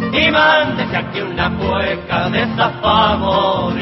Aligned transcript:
Y 0.00 0.30
mándese 0.30 0.96
aquí 0.96 1.20
una 1.20 1.50
cueca 1.58 2.30
de 2.30 2.46
disparado. 2.46 3.74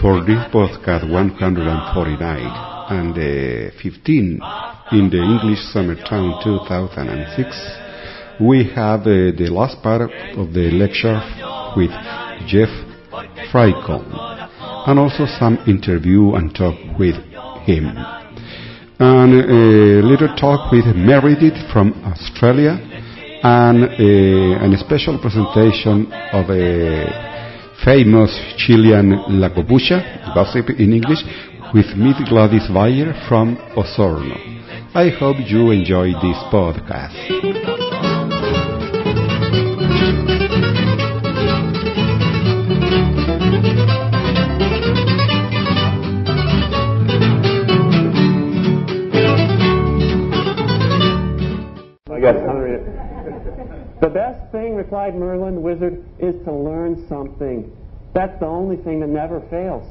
For 0.00 0.24
this 0.24 0.42
podcast 0.50 1.04
149 1.04 2.50
and 2.88 3.16
uh, 3.16 3.70
15 3.80 4.40
in 4.92 5.10
the 5.10 5.18
English 5.18 5.60
Summertown 5.72 6.42
2006, 6.42 7.80
we 8.40 8.64
have 8.74 9.02
uh, 9.02 9.30
the 9.36 9.48
last 9.48 9.80
part 9.82 10.10
of 10.36 10.52
the 10.54 10.70
lecture 10.72 11.20
with 11.76 11.92
Jeff 12.48 12.70
Frykon 13.52 14.04
and 14.86 14.98
also 14.98 15.26
some 15.38 15.58
interview 15.68 16.34
and 16.34 16.52
talk 16.54 16.74
with 16.98 17.14
him. 17.64 17.86
And 18.98 19.34
a 19.34 20.02
little 20.04 20.34
talk 20.36 20.72
with 20.72 20.86
Meredith 20.96 21.70
from 21.72 21.92
Australia 22.04 22.80
and 23.42 23.84
uh, 23.84 24.64
a, 24.64 24.74
a 24.74 24.78
special 24.78 25.18
presentation 25.18 26.12
of 26.32 26.50
a 26.50 27.30
famous 27.84 28.30
Chilean 28.56 29.40
La 29.40 29.50
Copucha, 29.50 30.32
gossip 30.34 30.70
in 30.78 30.92
English, 30.92 31.24
with 31.72 31.86
Miss 31.96 32.16
Gladys 32.28 32.68
Bayer 32.68 33.14
from 33.28 33.56
Osorno. 33.76 34.36
I 34.94 35.08
hope 35.10 35.36
you 35.46 35.70
enjoy 35.70 36.12
this 36.20 36.36
podcast. 36.52 37.16
The 54.00 54.08
best 54.08 54.50
thing, 54.50 54.74
replied 54.74 55.14
Merlin, 55.14 55.56
the 55.56 55.60
wizard, 55.60 56.04
is 56.18 56.34
to 56.44 56.52
learn 56.52 57.06
something. 57.08 57.76
That's 58.14 58.38
the 58.40 58.46
only 58.46 58.76
thing 58.76 59.00
that 59.00 59.08
never 59.08 59.40
fails. 59.50 59.86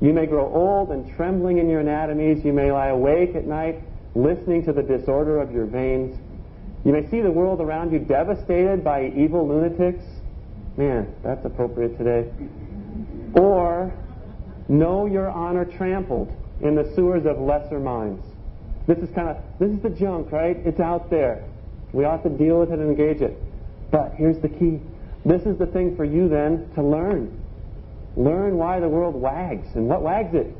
You 0.00 0.12
may 0.12 0.26
grow 0.26 0.52
old 0.52 0.90
and 0.90 1.14
trembling 1.16 1.58
in 1.58 1.68
your 1.68 1.80
anatomies. 1.80 2.44
You 2.44 2.52
may 2.52 2.72
lie 2.72 2.88
awake 2.88 3.34
at 3.34 3.46
night 3.46 3.80
listening 4.14 4.64
to 4.64 4.72
the 4.72 4.82
disorder 4.82 5.40
of 5.40 5.52
your 5.52 5.66
veins. 5.66 6.16
You 6.84 6.92
may 6.92 7.08
see 7.10 7.20
the 7.20 7.30
world 7.30 7.60
around 7.60 7.92
you 7.92 7.98
devastated 7.98 8.84
by 8.84 9.12
evil 9.16 9.46
lunatics. 9.46 10.04
Man, 10.76 11.14
that's 11.22 11.44
appropriate 11.44 11.96
today. 11.96 12.30
Or 13.34 13.92
know 14.68 15.06
your 15.06 15.30
honor 15.30 15.64
trampled 15.64 16.32
in 16.60 16.74
the 16.74 16.92
sewers 16.94 17.26
of 17.26 17.38
lesser 17.38 17.80
minds. 17.80 18.24
This 18.86 18.98
is 18.98 19.08
kind 19.14 19.28
of 19.28 19.38
this 19.58 19.70
is 19.70 19.80
the 19.82 19.90
junk, 19.90 20.30
right? 20.30 20.56
It's 20.64 20.80
out 20.80 21.10
there. 21.10 21.44
We 21.94 22.04
ought 22.04 22.24
to 22.24 22.28
deal 22.28 22.58
with 22.58 22.72
it 22.72 22.80
and 22.80 22.90
engage 22.90 23.22
it. 23.22 23.40
But 23.92 24.14
here's 24.16 24.40
the 24.42 24.48
key. 24.48 24.80
This 25.24 25.42
is 25.42 25.56
the 25.58 25.66
thing 25.66 25.96
for 25.96 26.04
you 26.04 26.28
then 26.28 26.68
to 26.74 26.82
learn. 26.82 27.40
Learn 28.16 28.56
why 28.56 28.80
the 28.80 28.88
world 28.88 29.14
wags 29.14 29.68
and 29.76 29.88
what 29.88 30.02
wags 30.02 30.34
it. 30.34 30.52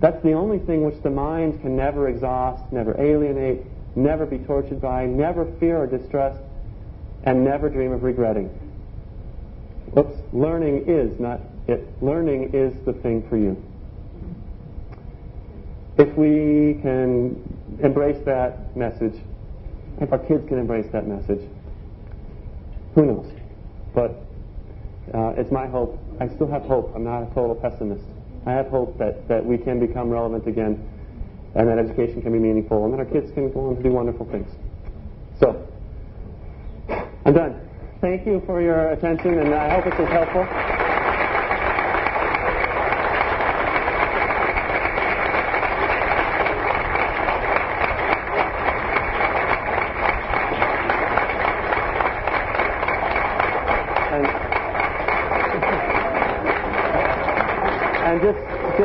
That's 0.00 0.20
the 0.22 0.32
only 0.32 0.58
thing 0.60 0.82
which 0.84 1.00
the 1.02 1.10
mind 1.10 1.60
can 1.60 1.76
never 1.76 2.08
exhaust, 2.08 2.64
never 2.72 2.98
alienate, 2.98 3.66
never 3.94 4.24
be 4.24 4.38
tortured 4.38 4.80
by, 4.80 5.04
never 5.04 5.44
fear 5.60 5.76
or 5.76 5.86
distrust, 5.86 6.40
and 7.24 7.44
never 7.44 7.68
dream 7.68 7.92
of 7.92 8.02
regretting. 8.02 8.48
Oops, 9.98 10.16
learning 10.32 10.84
is 10.86 11.20
not 11.20 11.40
it. 11.68 11.86
Learning 12.02 12.50
is 12.54 12.74
the 12.86 12.94
thing 12.94 13.28
for 13.28 13.36
you. 13.36 13.62
If 15.98 16.16
we 16.16 16.80
can 16.80 17.42
embrace 17.82 18.22
that 18.24 18.74
message, 18.74 19.14
if 20.00 20.12
our 20.12 20.18
kids 20.18 20.46
can 20.48 20.58
embrace 20.58 20.86
that 20.92 21.06
message, 21.06 21.40
who 22.94 23.06
knows? 23.06 23.32
But 23.94 24.24
uh, 25.12 25.34
it's 25.36 25.50
my 25.50 25.66
hope. 25.66 25.98
I 26.20 26.28
still 26.28 26.48
have 26.48 26.62
hope. 26.62 26.92
I'm 26.94 27.04
not 27.04 27.22
a 27.22 27.26
total 27.34 27.54
pessimist. 27.54 28.04
I 28.46 28.52
have 28.52 28.68
hope 28.68 28.98
that, 28.98 29.26
that 29.28 29.44
we 29.44 29.58
can 29.58 29.80
become 29.80 30.10
relevant 30.10 30.46
again 30.46 30.88
and 31.54 31.68
that 31.68 31.78
education 31.78 32.20
can 32.22 32.32
be 32.32 32.38
meaningful 32.38 32.84
and 32.84 32.92
that 32.92 32.98
our 32.98 33.06
kids 33.06 33.30
can 33.32 33.52
go 33.52 33.68
on 33.68 33.76
to 33.76 33.82
do 33.82 33.90
wonderful 33.90 34.26
things. 34.26 34.50
So, 35.38 35.66
I'm 37.24 37.32
done. 37.32 37.60
Thank 38.00 38.26
you 38.26 38.42
for 38.44 38.60
your 38.60 38.90
attention 38.90 39.38
and 39.38 39.54
I 39.54 39.80
hope 39.80 39.86
it 39.86 39.98
was 39.98 40.08
helpful. 40.08 40.73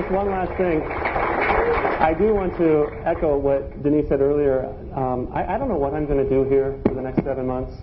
Just 0.09 0.15
one 0.15 0.31
last 0.31 0.57
thing. 0.57 0.81
I 2.01 2.13
do 2.17 2.33
want 2.33 2.57
to 2.57 2.89
echo 3.05 3.37
what 3.37 3.83
Denise 3.83 4.07
said 4.07 4.21
earlier. 4.21 4.65
Um, 4.95 5.29
I, 5.33 5.55
I, 5.55 5.57
don't 5.57 5.69
know 5.69 5.77
what 5.77 5.93
I'm 5.93 6.05
going 6.05 6.23
to 6.23 6.29
do 6.29 6.49
here 6.49 6.79
for 6.85 6.93
the 6.95 7.01
next 7.01 7.23
seven 7.23 7.45
months. 7.45 7.73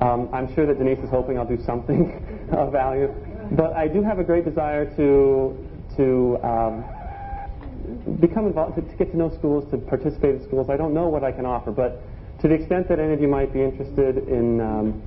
Um, 0.00 0.28
I'm 0.32 0.52
sure 0.54 0.66
that 0.66 0.78
Denise 0.78 0.98
is 0.98 1.10
hoping 1.10 1.38
I'll 1.38 1.46
do 1.46 1.62
something 1.64 2.48
of 2.52 2.72
value, 2.72 3.14
but 3.52 3.74
I 3.74 3.88
do 3.88 4.02
have 4.02 4.18
a 4.18 4.24
great 4.24 4.44
desire 4.44 4.84
to 4.96 5.56
to 5.96 6.38
um, 6.42 6.84
become 8.20 8.46
involved, 8.46 8.76
to, 8.76 8.82
to, 8.82 8.96
get 8.96 9.10
to 9.12 9.16
know 9.16 9.30
schools, 9.38 9.70
to 9.70 9.78
participate 9.78 10.36
in 10.36 10.42
schools. 10.42 10.68
I 10.70 10.76
don't 10.76 10.94
know 10.94 11.08
what 11.08 11.22
I 11.22 11.32
can 11.32 11.44
offer, 11.44 11.70
but 11.70 12.02
to 12.40 12.48
the 12.48 12.54
extent 12.54 12.88
that 12.88 12.98
any 12.98 13.12
of 13.12 13.20
you 13.20 13.28
might 13.28 13.52
be 13.52 13.62
interested 13.62 14.28
in 14.28 14.60
um, 14.60 15.02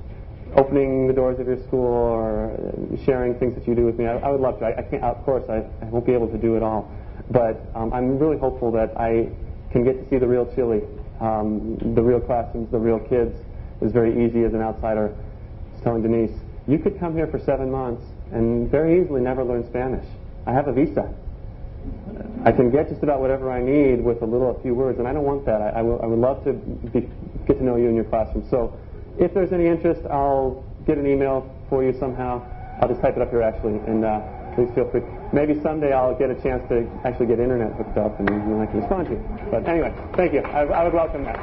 opening 0.56 1.06
the 1.06 1.12
doors 1.12 1.38
of 1.38 1.46
your 1.46 1.62
school 1.64 1.84
or 1.84 2.56
sharing 3.04 3.34
things 3.38 3.54
that 3.54 3.66
you 3.68 3.74
do 3.74 3.84
with 3.84 3.98
me. 3.98 4.06
I, 4.06 4.18
I 4.18 4.30
would 4.30 4.40
love 4.40 4.58
to. 4.60 4.66
I, 4.66 4.78
I, 4.78 4.82
can't, 4.82 5.04
of 5.04 5.22
course, 5.24 5.44
I, 5.48 5.56
I, 5.84 5.88
won't 5.90 6.06
be 6.06 6.12
able 6.12 6.28
to 6.28 6.38
do 6.38 6.56
it 6.56 6.62
all, 6.62 6.90
but 7.30 7.60
um, 7.74 7.92
I'm 7.92 8.18
really 8.18 8.38
hopeful 8.38 8.70
that 8.72 8.98
I 8.98 9.28
can 9.70 9.84
get 9.84 10.02
to 10.02 10.08
see 10.08 10.18
the 10.18 10.26
real 10.26 10.46
Chile, 10.54 10.82
um, 11.20 11.76
the 11.94 12.02
real 12.02 12.20
classrooms, 12.20 12.70
the 12.70 12.78
real 12.78 12.98
kids. 12.98 13.38
It 13.80 13.84
was 13.84 13.92
very 13.92 14.24
easy 14.24 14.44
as 14.44 14.54
an 14.54 14.62
outsider. 14.62 15.08
I 15.08 15.74
was 15.74 15.82
telling 15.82 16.02
Denise, 16.02 16.32
you 16.66 16.78
could 16.78 16.98
come 16.98 17.14
here 17.14 17.26
for 17.26 17.38
seven 17.38 17.70
months 17.70 18.02
and 18.32 18.70
very 18.70 19.00
easily 19.00 19.20
never 19.20 19.44
learn 19.44 19.66
Spanish. 19.68 20.06
I 20.46 20.52
have 20.52 20.68
a 20.68 20.72
visa. 20.72 21.12
I 22.44 22.52
can 22.52 22.70
get 22.70 22.88
just 22.88 23.02
about 23.02 23.20
whatever 23.20 23.50
I 23.50 23.60
need 23.60 24.02
with 24.02 24.22
a 24.22 24.24
little, 24.24 24.56
a 24.56 24.62
few 24.62 24.74
words, 24.74 24.98
and 24.98 25.06
I 25.06 25.12
don't 25.12 25.24
want 25.24 25.44
that. 25.46 25.60
I, 25.60 25.68
I, 25.80 25.82
will, 25.82 26.00
I 26.02 26.06
would 26.06 26.18
love 26.18 26.42
to 26.44 26.52
be, 26.52 27.08
get 27.46 27.58
to 27.58 27.64
know 27.64 27.76
you 27.76 27.88
in 27.88 27.94
your 27.94 28.04
classroom. 28.04 28.46
So 28.50 28.78
if 29.18 29.32
there's 29.34 29.52
any 29.52 29.66
interest, 29.66 30.02
I'll 30.10 30.64
get 30.86 30.98
an 30.98 31.06
email 31.06 31.50
for 31.68 31.82
you 31.84 31.92
somehow. 31.98 32.42
I'll 32.80 32.88
just 32.88 33.00
type 33.00 33.16
it 33.16 33.22
up 33.22 33.30
here 33.30 33.42
actually, 33.42 33.78
and 33.86 34.04
uh, 34.04 34.20
please 34.54 34.68
feel 34.74 34.90
free. 34.90 35.02
Maybe 35.32 35.60
someday 35.62 35.92
I'll 35.92 36.16
get 36.16 36.30
a 36.30 36.34
chance 36.42 36.62
to 36.68 36.88
actually 37.04 37.26
get 37.26 37.40
internet 37.40 37.72
hooked 37.72 37.96
up, 37.96 38.18
and 38.18 38.28
then 38.28 38.60
I 38.60 38.66
can 38.66 38.80
respond 38.80 39.08
to 39.08 39.14
you. 39.14 39.50
But 39.50 39.66
anyway, 39.68 39.92
thank 40.14 40.32
you. 40.34 40.40
I, 40.40 40.64
I 40.64 40.84
would 40.84 40.92
welcome 40.92 41.24
that. 41.24 41.36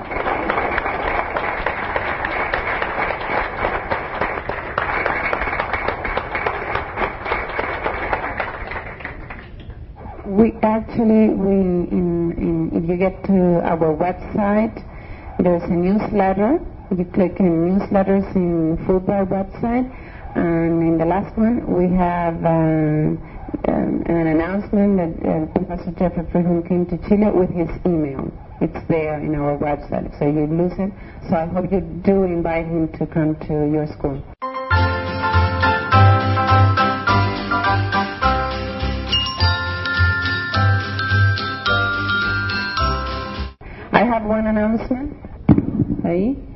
We 10.26 10.54
actually, 10.64 11.30
we 11.30 11.54
in, 11.54 12.32
in, 12.38 12.84
if 12.84 12.90
you 12.90 12.98
get 12.98 13.24
to 13.26 13.62
our 13.64 13.94
website, 13.96 14.84
there's 15.40 15.64
a 15.64 15.74
newsletter 15.74 16.60
you 17.00 17.06
click 17.06 17.40
in 17.40 17.80
newsletters 17.80 18.36
in 18.36 18.78
Fulbright 18.86 19.28
website, 19.28 19.90
and 20.36 20.82
in 20.82 20.98
the 20.98 21.06
last 21.06 21.36
one 21.38 21.66
we 21.72 21.90
have 21.96 22.36
um, 22.46 23.18
um, 23.68 24.04
an 24.08 24.28
announcement 24.28 24.98
that 24.98 25.14
uh, 25.28 25.46
Professor 25.54 25.92
Jeffrey 25.98 26.26
Friedman 26.32 26.64
came 26.64 26.86
to 26.88 26.98
Chile 27.08 27.32
with 27.32 27.50
his 27.50 27.70
email. 27.86 28.32
It's 28.62 28.88
there 28.88 29.20
in 29.20 29.36
our 29.36 29.58
website, 29.58 30.18
so 30.20 30.26
you 30.26 30.46
lose 30.48 30.74
it. 30.78 30.92
So 31.30 31.36
I 31.36 31.48
hope 31.48 31.72
you 31.72 31.82
do 31.82 32.24
invite 32.24 32.66
him 32.66 32.92
to 33.00 33.06
come 33.08 33.36
to 33.48 33.70
your 33.72 33.88
school. 33.88 34.22
I 43.92 44.04
have 44.06 44.24
one 44.24 44.48
announcement. 44.48 45.14
Ahí. 46.04 46.53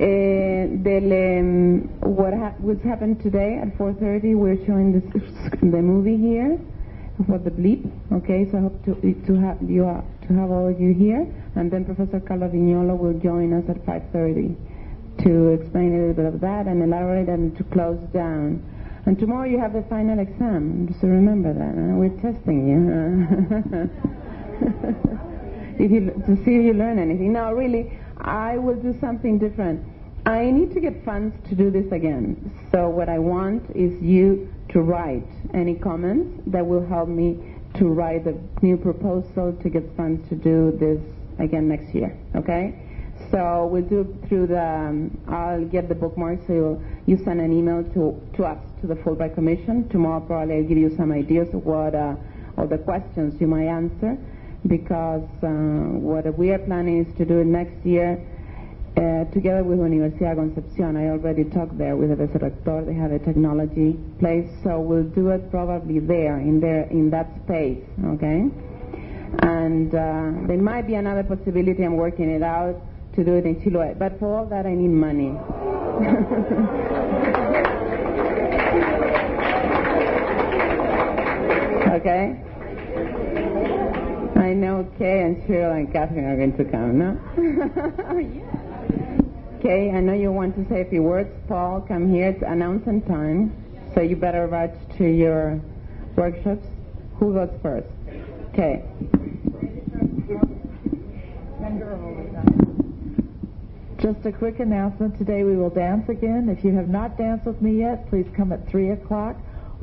Eh, 0.00 0.68
del, 0.80 1.10
um, 1.12 1.88
what 2.16 2.32
ha- 2.32 2.54
what's 2.58 2.84
happened 2.84 3.20
today 3.20 3.58
at 3.60 3.76
4.30, 3.76 4.36
we're 4.36 4.56
showing 4.64 4.92
this, 4.92 5.02
the 5.60 5.82
movie 5.82 6.16
here 6.16 6.56
for 7.26 7.38
the 7.38 7.50
bleep. 7.50 7.90
Okay, 8.12 8.46
so 8.48 8.58
I 8.58 8.60
hope 8.60 8.84
to, 8.84 8.94
to 9.26 9.34
have 9.40 9.58
you 9.60 9.82
to 10.28 10.34
have 10.34 10.52
all 10.52 10.68
of 10.68 10.80
you 10.80 10.94
here, 10.94 11.26
and 11.56 11.68
then 11.68 11.84
Professor 11.84 12.20
Carla 12.20 12.48
Vignolo 12.48 12.96
will 12.96 13.18
join 13.18 13.52
us 13.52 13.64
at 13.68 13.84
5.30 13.84 14.54
to 15.24 15.48
explain 15.48 15.94
a 15.96 15.98
little 15.98 16.14
bit 16.14 16.26
of 16.26 16.40
that 16.42 16.66
and 16.68 16.80
elaborate 16.80 17.28
and 17.28 17.56
to 17.56 17.64
close 17.64 17.98
down. 18.14 18.62
And 19.06 19.18
tomorrow 19.18 19.48
you 19.48 19.58
have 19.58 19.72
the 19.72 19.82
final 19.90 20.20
exam, 20.20 20.94
so 21.00 21.08
remember 21.08 21.52
that. 21.52 21.74
huh? 21.74 21.96
We're 21.98 22.14
testing 22.22 22.68
you. 22.68 23.90
if 25.84 25.90
you 25.90 26.10
to 26.26 26.36
see 26.44 26.56
if 26.56 26.64
you 26.66 26.74
learn 26.74 26.98
anything. 26.98 27.32
No, 27.32 27.52
really, 27.52 27.97
I 28.20 28.58
will 28.58 28.76
do 28.76 28.98
something 29.00 29.38
different. 29.38 29.84
I 30.26 30.50
need 30.50 30.74
to 30.74 30.80
get 30.80 31.04
funds 31.04 31.34
to 31.48 31.54
do 31.54 31.70
this 31.70 31.90
again. 31.92 32.52
So 32.72 32.88
what 32.88 33.08
I 33.08 33.18
want 33.18 33.64
is 33.74 34.00
you 34.02 34.52
to 34.70 34.80
write 34.80 35.26
any 35.54 35.74
comments 35.74 36.42
that 36.48 36.66
will 36.66 36.86
help 36.86 37.08
me 37.08 37.38
to 37.74 37.86
write 37.88 38.26
a 38.26 38.34
new 38.62 38.76
proposal 38.76 39.56
to 39.62 39.70
get 39.70 39.84
funds 39.96 40.28
to 40.28 40.34
do 40.34 40.76
this 40.78 41.00
again 41.38 41.68
next 41.68 41.94
year. 41.94 42.16
Okay? 42.34 42.74
So 43.30 43.66
we'll 43.70 43.82
do 43.82 44.00
it 44.00 44.28
through 44.28 44.46
the. 44.48 44.64
Um, 44.64 45.18
I'll 45.28 45.64
get 45.64 45.88
the 45.88 45.94
bookmarks. 45.94 46.46
So 46.46 46.82
you 47.06 47.18
send 47.24 47.40
an 47.40 47.52
email 47.52 47.82
to 47.94 48.20
to 48.36 48.44
us 48.44 48.58
to 48.80 48.86
the 48.86 48.94
Fulbright 48.94 49.34
Commission 49.34 49.88
tomorrow. 49.88 50.20
Probably 50.20 50.56
I'll 50.56 50.62
give 50.62 50.78
you 50.78 50.94
some 50.96 51.12
ideas 51.12 51.52
of 51.52 51.64
what 51.64 51.94
uh, 51.94 52.14
all 52.56 52.66
the 52.66 52.78
questions 52.78 53.40
you 53.40 53.46
might 53.46 53.66
answer, 53.66 54.16
because 54.66 55.22
uh, 55.42 55.48
what 55.48 56.36
we 56.36 56.50
are 56.50 56.58
planning 56.58 57.06
is 57.06 57.16
to 57.16 57.24
do 57.24 57.40
it 57.40 57.46
next 57.46 57.86
year. 57.86 58.22
Uh, 58.96 59.24
together 59.32 59.62
with 59.62 59.78
Universidad 59.78 60.34
Concepcion, 60.34 60.96
I 60.96 61.10
already 61.10 61.44
talked 61.44 61.78
there 61.78 61.94
with 61.94 62.10
the 62.10 62.16
Vice-Rector. 62.16 62.84
They 62.84 62.94
have 62.94 63.12
a 63.12 63.20
technology 63.20 63.96
place, 64.18 64.50
so 64.64 64.80
we'll 64.80 65.04
do 65.04 65.28
it 65.28 65.52
probably 65.52 66.00
there, 66.00 66.40
in 66.40 66.58
there, 66.58 66.82
in 66.90 67.08
that 67.10 67.28
space, 67.44 67.84
okay? 68.04 68.50
And 69.40 69.94
uh, 69.94 70.32
there 70.48 70.58
might 70.58 70.88
be 70.88 70.94
another 70.94 71.22
possibility. 71.22 71.84
I'm 71.84 71.96
working 71.96 72.28
it 72.28 72.42
out 72.42 72.82
to 73.14 73.22
do 73.22 73.34
it 73.34 73.46
in 73.46 73.60
Chiloé, 73.60 73.96
but 73.96 74.18
for 74.18 74.36
all 74.36 74.46
that, 74.46 74.66
I 74.66 74.74
need 74.74 74.88
money. 74.88 75.28
okay? 82.00 82.47
I 84.48 84.54
know 84.54 84.90
Kay 84.96 85.24
and 85.24 85.42
Cheryl 85.42 85.76
and 85.76 85.92
Catherine 85.92 86.24
are 86.24 86.34
going 86.34 86.56
to 86.56 86.64
come, 86.64 86.98
no? 86.98 87.20
Oh, 88.08 88.16
yeah. 88.16 89.60
Kay, 89.60 89.90
I 89.90 90.00
know 90.00 90.14
you 90.14 90.32
want 90.32 90.56
to 90.56 90.66
say 90.70 90.80
a 90.80 90.84
few 90.86 91.02
words. 91.02 91.28
Paul, 91.46 91.82
come 91.82 92.10
here. 92.10 92.30
It's 92.30 92.42
announcement 92.42 93.06
time, 93.06 93.52
so 93.94 94.00
you 94.00 94.16
better 94.16 94.46
rush 94.46 94.74
to 94.96 95.04
your 95.04 95.60
workshops. 96.16 96.66
Who 97.18 97.34
goes 97.34 97.50
first? 97.60 97.88
Kay. 98.54 98.84
Just 103.98 104.24
a 104.24 104.32
quick 104.32 104.60
announcement. 104.60 105.18
Today 105.18 105.44
we 105.44 105.58
will 105.58 105.68
dance 105.68 106.08
again. 106.08 106.48
If 106.48 106.64
you 106.64 106.74
have 106.74 106.88
not 106.88 107.18
danced 107.18 107.44
with 107.44 107.60
me 107.60 107.80
yet, 107.80 108.08
please 108.08 108.26
come 108.34 108.52
at 108.52 108.66
3 108.70 108.92
o'clock. 108.92 109.36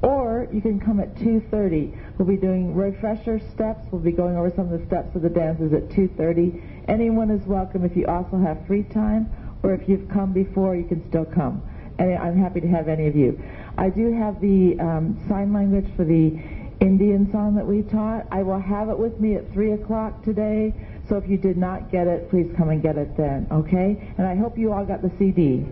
Or 0.05 0.47
you 0.53 0.61
can 0.61 0.79
come 0.79 0.99
at 0.99 1.15
2.30. 1.15 2.19
We'll 2.19 2.27
be 2.27 2.37
doing 2.37 2.75
refresher 2.75 3.41
steps. 3.55 3.87
We'll 3.91 4.01
be 4.01 4.11
going 4.11 4.37
over 4.37 4.51
some 4.55 4.71
of 4.71 4.79
the 4.79 4.85
steps 4.85 5.15
of 5.15 5.23
the 5.23 5.29
dances 5.29 5.73
at 5.73 5.89
2.30. 5.89 6.87
Anyone 6.87 7.31
is 7.31 7.43
welcome 7.47 7.83
if 7.83 7.97
you 7.97 8.05
also 8.05 8.37
have 8.37 8.67
free 8.67 8.83
time, 8.83 9.27
or 9.63 9.73
if 9.73 9.89
you've 9.89 10.07
come 10.09 10.31
before, 10.31 10.75
you 10.75 10.83
can 10.83 11.09
still 11.09 11.25
come. 11.25 11.63
And 11.97 12.19
I'm 12.19 12.37
happy 12.37 12.61
to 12.61 12.67
have 12.67 12.87
any 12.87 13.07
of 13.07 13.15
you. 13.15 13.41
I 13.79 13.89
do 13.89 14.13
have 14.13 14.39
the 14.41 14.77
um, 14.79 15.25
sign 15.27 15.51
language 15.53 15.87
for 15.95 16.05
the 16.05 16.37
Indian 16.81 17.31
song 17.31 17.55
that 17.55 17.65
we 17.65 17.81
taught. 17.81 18.27
I 18.29 18.43
will 18.43 18.59
have 18.59 18.89
it 18.89 18.99
with 18.99 19.19
me 19.19 19.33
at 19.37 19.51
3 19.53 19.71
o'clock 19.71 20.23
today. 20.23 20.71
So 21.09 21.17
if 21.17 21.27
you 21.27 21.39
did 21.39 21.57
not 21.57 21.91
get 21.91 22.05
it, 22.05 22.29
please 22.29 22.53
come 22.55 22.69
and 22.69 22.79
get 22.79 22.95
it 22.99 23.17
then, 23.17 23.47
okay? 23.51 24.13
And 24.19 24.27
I 24.27 24.35
hope 24.35 24.55
you 24.55 24.71
all 24.71 24.85
got 24.85 25.01
the 25.01 25.11
CD. 25.17 25.65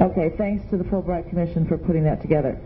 Okay, 0.00 0.32
thanks 0.38 0.64
to 0.70 0.78
the 0.78 0.84
Fulbright 0.84 1.28
Commission 1.28 1.66
for 1.66 1.76
putting 1.76 2.04
that 2.04 2.22
together. 2.22 2.58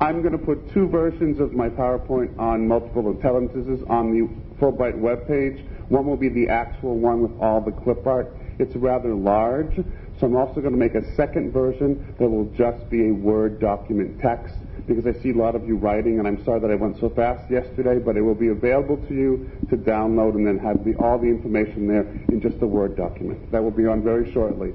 I'm 0.00 0.20
going 0.20 0.32
to 0.32 0.38
put 0.38 0.72
two 0.74 0.88
versions 0.88 1.40
of 1.40 1.54
my 1.54 1.70
PowerPoint 1.70 2.38
on 2.38 2.68
multiple 2.68 3.10
intelligences 3.10 3.82
on 3.88 4.12
the 4.12 4.28
Fulbright 4.60 4.94
webpage. 5.00 5.66
One 5.88 6.06
will 6.06 6.18
be 6.18 6.28
the 6.28 6.48
actual 6.48 6.98
one 6.98 7.22
with 7.22 7.40
all 7.40 7.62
the 7.62 7.72
clip 7.72 8.06
art. 8.06 8.36
It's 8.58 8.76
rather 8.76 9.14
large, 9.14 9.74
so 10.18 10.26
I'm 10.26 10.36
also 10.36 10.60
going 10.60 10.72
to 10.72 10.78
make 10.78 10.94
a 10.94 11.14
second 11.14 11.52
version 11.52 12.14
that 12.18 12.28
will 12.28 12.50
just 12.56 12.88
be 12.90 13.08
a 13.08 13.12
Word 13.12 13.58
document 13.60 14.20
text 14.20 14.54
because 14.86 15.06
I 15.06 15.12
see 15.22 15.30
a 15.30 15.34
lot 15.34 15.54
of 15.54 15.66
you 15.66 15.76
writing, 15.76 16.18
and 16.18 16.28
I'm 16.28 16.44
sorry 16.44 16.60
that 16.60 16.70
I 16.70 16.74
went 16.74 16.98
so 17.00 17.10
fast 17.10 17.50
yesterday, 17.50 17.98
but 17.98 18.16
it 18.16 18.22
will 18.22 18.34
be 18.34 18.48
available 18.48 18.96
to 19.08 19.14
you 19.14 19.50
to 19.70 19.76
download 19.76 20.34
and 20.34 20.46
then 20.46 20.58
have 20.58 20.84
the, 20.84 20.94
all 20.96 21.18
the 21.18 21.26
information 21.26 21.86
there 21.86 22.06
in 22.28 22.40
just 22.40 22.62
a 22.62 22.66
Word 22.66 22.96
document. 22.96 23.50
That 23.50 23.62
will 23.62 23.70
be 23.70 23.86
on 23.86 24.02
very 24.02 24.30
shortly. 24.32 24.74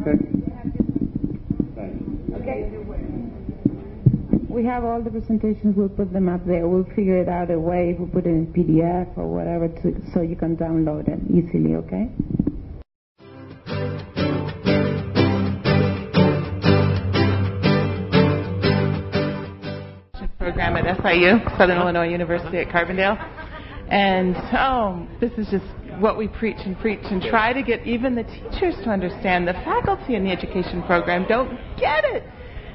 Okay? 0.00 0.18
Thanks. 1.74 2.08
We 4.58 4.64
have 4.64 4.82
all 4.82 5.00
the 5.00 5.10
presentations. 5.10 5.76
We'll 5.76 5.88
put 5.88 6.12
them 6.12 6.28
up 6.28 6.44
there. 6.44 6.66
We'll 6.66 6.82
figure 6.96 7.16
it 7.22 7.28
out 7.28 7.48
a 7.48 7.60
way. 7.60 7.94
We'll 7.96 8.08
put 8.08 8.26
it 8.26 8.30
in 8.30 8.52
PDF 8.52 9.16
or 9.16 9.28
whatever 9.28 9.68
to, 9.68 10.12
so 10.12 10.20
you 10.20 10.34
can 10.34 10.56
download 10.56 11.06
it 11.06 11.20
easily, 11.30 11.76
okay? 11.76 12.10
program 20.38 20.76
at 20.76 20.96
SIU, 21.02 21.38
Southern 21.56 21.78
Illinois 21.78 22.08
University 22.08 22.58
at 22.58 22.66
Carbondale. 22.66 23.16
And 23.90 24.34
oh, 24.54 25.06
this 25.20 25.30
is 25.38 25.46
just 25.52 25.66
what 26.00 26.18
we 26.18 26.26
preach 26.26 26.56
and 26.64 26.76
preach 26.80 26.98
and 27.04 27.22
try 27.22 27.52
to 27.52 27.62
get 27.62 27.86
even 27.86 28.16
the 28.16 28.24
teachers 28.24 28.74
to 28.82 28.90
understand. 28.90 29.46
The 29.46 29.52
faculty 29.52 30.16
in 30.16 30.24
the 30.24 30.32
education 30.32 30.82
program 30.82 31.26
don't 31.28 31.50
get 31.78 32.02
it. 32.06 32.24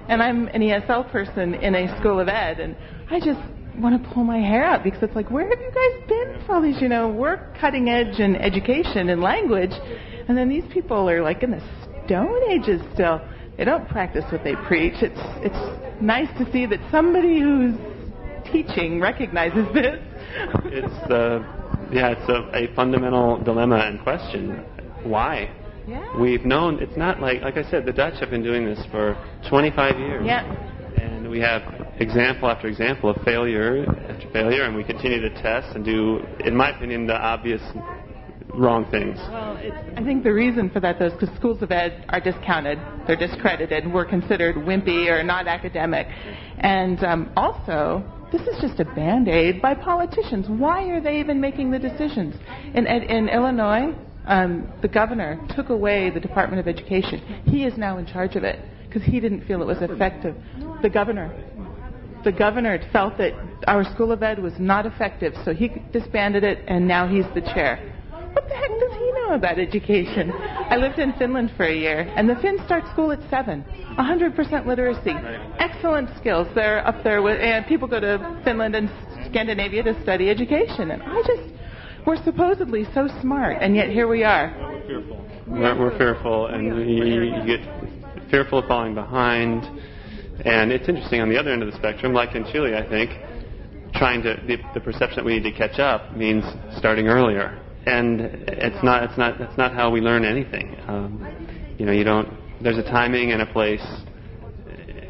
And 0.09 0.21
I'm 0.21 0.47
an 0.49 0.61
ESL 0.61 1.11
person 1.11 1.53
in 1.55 1.75
a 1.75 1.99
school 1.99 2.19
of 2.19 2.27
ed, 2.27 2.59
and 2.59 2.75
I 3.09 3.19
just 3.19 3.39
want 3.77 4.01
to 4.01 4.09
pull 4.09 4.23
my 4.23 4.39
hair 4.39 4.63
out 4.63 4.83
because 4.83 5.01
it's 5.01 5.15
like, 5.15 5.31
where 5.31 5.47
have 5.47 5.59
you 5.59 5.71
guys 5.71 6.07
been 6.07 6.45
for 6.45 6.55
all 6.55 6.61
these, 6.61 6.81
you 6.81 6.89
know, 6.89 7.09
we're 7.09 7.53
cutting 7.59 7.89
edge 7.89 8.19
in 8.19 8.35
education 8.35 9.09
and 9.09 9.21
language, 9.21 9.71
and 10.27 10.37
then 10.37 10.49
these 10.49 10.63
people 10.71 11.09
are 11.09 11.21
like 11.21 11.43
in 11.43 11.51
the 11.51 11.61
Stone 12.05 12.41
Ages 12.49 12.81
still. 12.93 13.21
They 13.57 13.65
don't 13.65 13.87
practice 13.87 14.25
what 14.31 14.43
they 14.43 14.55
preach. 14.67 14.95
It's 15.01 15.19
it's 15.45 16.01
nice 16.01 16.27
to 16.39 16.51
see 16.51 16.65
that 16.65 16.79
somebody 16.91 17.39
who's 17.39 17.75
teaching 18.51 18.99
recognizes 18.99 19.65
this. 19.73 19.99
It's 20.65 21.11
uh, 21.11 21.39
yeah, 21.91 22.15
it's 22.17 22.29
a, 22.29 22.49
a 22.57 22.75
fundamental 22.75 23.37
dilemma 23.43 23.77
and 23.77 24.01
question. 24.01 24.65
Why? 25.03 25.51
Yeah. 25.87 26.19
We've 26.19 26.45
known 26.45 26.79
it's 26.79 26.97
not 26.97 27.19
like 27.19 27.41
like 27.41 27.57
I 27.57 27.69
said, 27.69 27.85
the 27.85 27.93
Dutch 27.93 28.19
have 28.19 28.29
been 28.29 28.43
doing 28.43 28.65
this 28.65 28.79
for 28.91 29.17
25 29.49 29.99
years. 29.99 30.23
Yeah. 30.25 30.43
And 30.97 31.29
we 31.29 31.39
have 31.39 31.61
example 31.99 32.49
after 32.49 32.67
example 32.67 33.09
of 33.09 33.21
failure 33.23 33.85
after 34.09 34.29
failure, 34.31 34.63
and 34.63 34.75
we 34.75 34.83
continue 34.83 35.19
to 35.21 35.29
test 35.41 35.75
and 35.75 35.83
do, 35.83 36.19
in 36.45 36.55
my 36.55 36.69
opinion, 36.75 37.07
the 37.07 37.15
obvious 37.15 37.61
wrong 38.53 38.89
things. 38.91 39.17
Well, 39.29 39.57
it's, 39.59 39.75
I 39.97 40.03
think 40.03 40.23
the 40.23 40.33
reason 40.33 40.69
for 40.69 40.79
that, 40.79 40.99
though, 40.99 41.07
is 41.07 41.13
because 41.13 41.35
schools 41.35 41.61
of 41.61 41.71
ed 41.71 42.05
are 42.09 42.19
discounted, 42.19 42.79
they're 43.07 43.15
discredited, 43.15 43.91
we're 43.91 44.05
considered 44.05 44.55
wimpy 44.55 45.09
or 45.09 45.23
not 45.23 45.47
academic. 45.47 46.07
And 46.59 47.03
um, 47.03 47.31
also, 47.35 48.03
this 48.31 48.41
is 48.41 48.61
just 48.61 48.79
a 48.79 48.85
band 48.85 49.27
aid 49.27 49.61
by 49.61 49.73
politicians. 49.73 50.47
Why 50.49 50.83
are 50.89 51.01
they 51.01 51.19
even 51.19 51.41
making 51.41 51.71
the 51.71 51.79
decisions? 51.79 52.35
In, 52.73 52.85
in, 52.87 53.03
in 53.03 53.29
Illinois, 53.29 53.95
um, 54.25 54.71
the 54.81 54.87
governor 54.87 55.39
took 55.55 55.69
away 55.69 56.09
the 56.09 56.19
Department 56.19 56.59
of 56.59 56.67
Education. 56.67 57.43
He 57.45 57.65
is 57.65 57.77
now 57.77 57.97
in 57.97 58.05
charge 58.05 58.35
of 58.35 58.43
it 58.43 58.59
because 58.87 59.03
he 59.03 59.19
didn't 59.19 59.45
feel 59.45 59.61
it 59.61 59.65
was 59.65 59.81
effective. 59.81 60.35
The 60.81 60.89
governor. 60.89 61.33
The 62.23 62.31
governor 62.31 62.79
felt 62.93 63.17
that 63.17 63.33
our 63.67 63.83
School 63.93 64.11
of 64.11 64.23
Ed 64.23 64.39
was 64.39 64.53
not 64.57 64.85
effective, 64.85 65.33
so 65.43 65.53
he 65.53 65.69
disbanded 65.91 66.43
it, 66.43 66.63
and 66.67 66.87
now 66.87 67.05
he's 67.07 67.25
the 67.33 67.41
chair. 67.41 67.93
What 68.31 68.47
the 68.47 68.55
heck 68.55 68.69
does 68.69 68.93
he 68.93 69.11
know 69.11 69.33
about 69.33 69.59
education? 69.59 70.31
I 70.31 70.77
lived 70.77 70.99
in 70.99 71.13
Finland 71.13 71.51
for 71.57 71.65
a 71.65 71.75
year, 71.75 72.11
and 72.15 72.29
the 72.29 72.35
Finns 72.35 72.63
start 72.65 72.83
school 72.91 73.11
at 73.11 73.19
seven. 73.29 73.65
100% 73.97 74.65
literacy, 74.65 75.13
excellent 75.59 76.09
skills. 76.17 76.47
They're 76.55 76.85
up 76.87 77.03
there 77.03 77.21
with, 77.21 77.39
and 77.39 77.65
people 77.67 77.87
go 77.87 77.99
to 77.99 78.41
Finland 78.43 78.75
and 78.75 78.89
Scandinavia 79.29 79.83
to 79.83 80.01
study 80.01 80.29
education. 80.29 80.91
And 80.91 81.03
I 81.03 81.21
just, 81.27 81.53
we're 82.05 82.23
supposedly 82.23 82.85
so 82.93 83.07
smart, 83.21 83.57
and 83.61 83.75
yet 83.75 83.89
here 83.89 84.07
we 84.07 84.23
are. 84.23 84.53
We're, 85.47 85.79
we're 85.79 85.97
fearful, 85.97 86.47
and 86.47 86.75
we 86.75 87.31
get 87.45 87.61
fearful 88.29 88.59
of 88.59 88.65
falling 88.67 88.95
behind. 88.95 89.63
And 90.45 90.71
it's 90.71 90.89
interesting 90.89 91.21
on 91.21 91.29
the 91.29 91.37
other 91.37 91.51
end 91.51 91.61
of 91.61 91.71
the 91.71 91.77
spectrum, 91.77 92.13
like 92.13 92.35
in 92.35 92.43
Chile, 92.51 92.75
I 92.75 92.87
think, 92.89 93.11
trying 93.93 94.23
to 94.23 94.35
the, 94.47 94.57
the 94.73 94.79
perception 94.79 95.17
that 95.17 95.25
we 95.25 95.39
need 95.39 95.51
to 95.51 95.57
catch 95.57 95.79
up 95.79 96.15
means 96.15 96.43
starting 96.77 97.07
earlier. 97.07 97.59
and 97.85 98.21
it's 98.21 98.83
not 98.83 99.03
it's 99.03 99.17
not 99.17 99.37
that's 99.37 99.57
not 99.57 99.73
how 99.73 99.89
we 99.91 100.01
learn 100.01 100.25
anything. 100.25 100.75
Um, 100.87 101.75
you 101.77 101.85
know, 101.85 101.91
you 101.91 102.03
don't. 102.03 102.29
There's 102.61 102.77
a 102.77 102.83
timing 102.83 103.31
and 103.31 103.41
a 103.41 103.45
place 103.45 103.85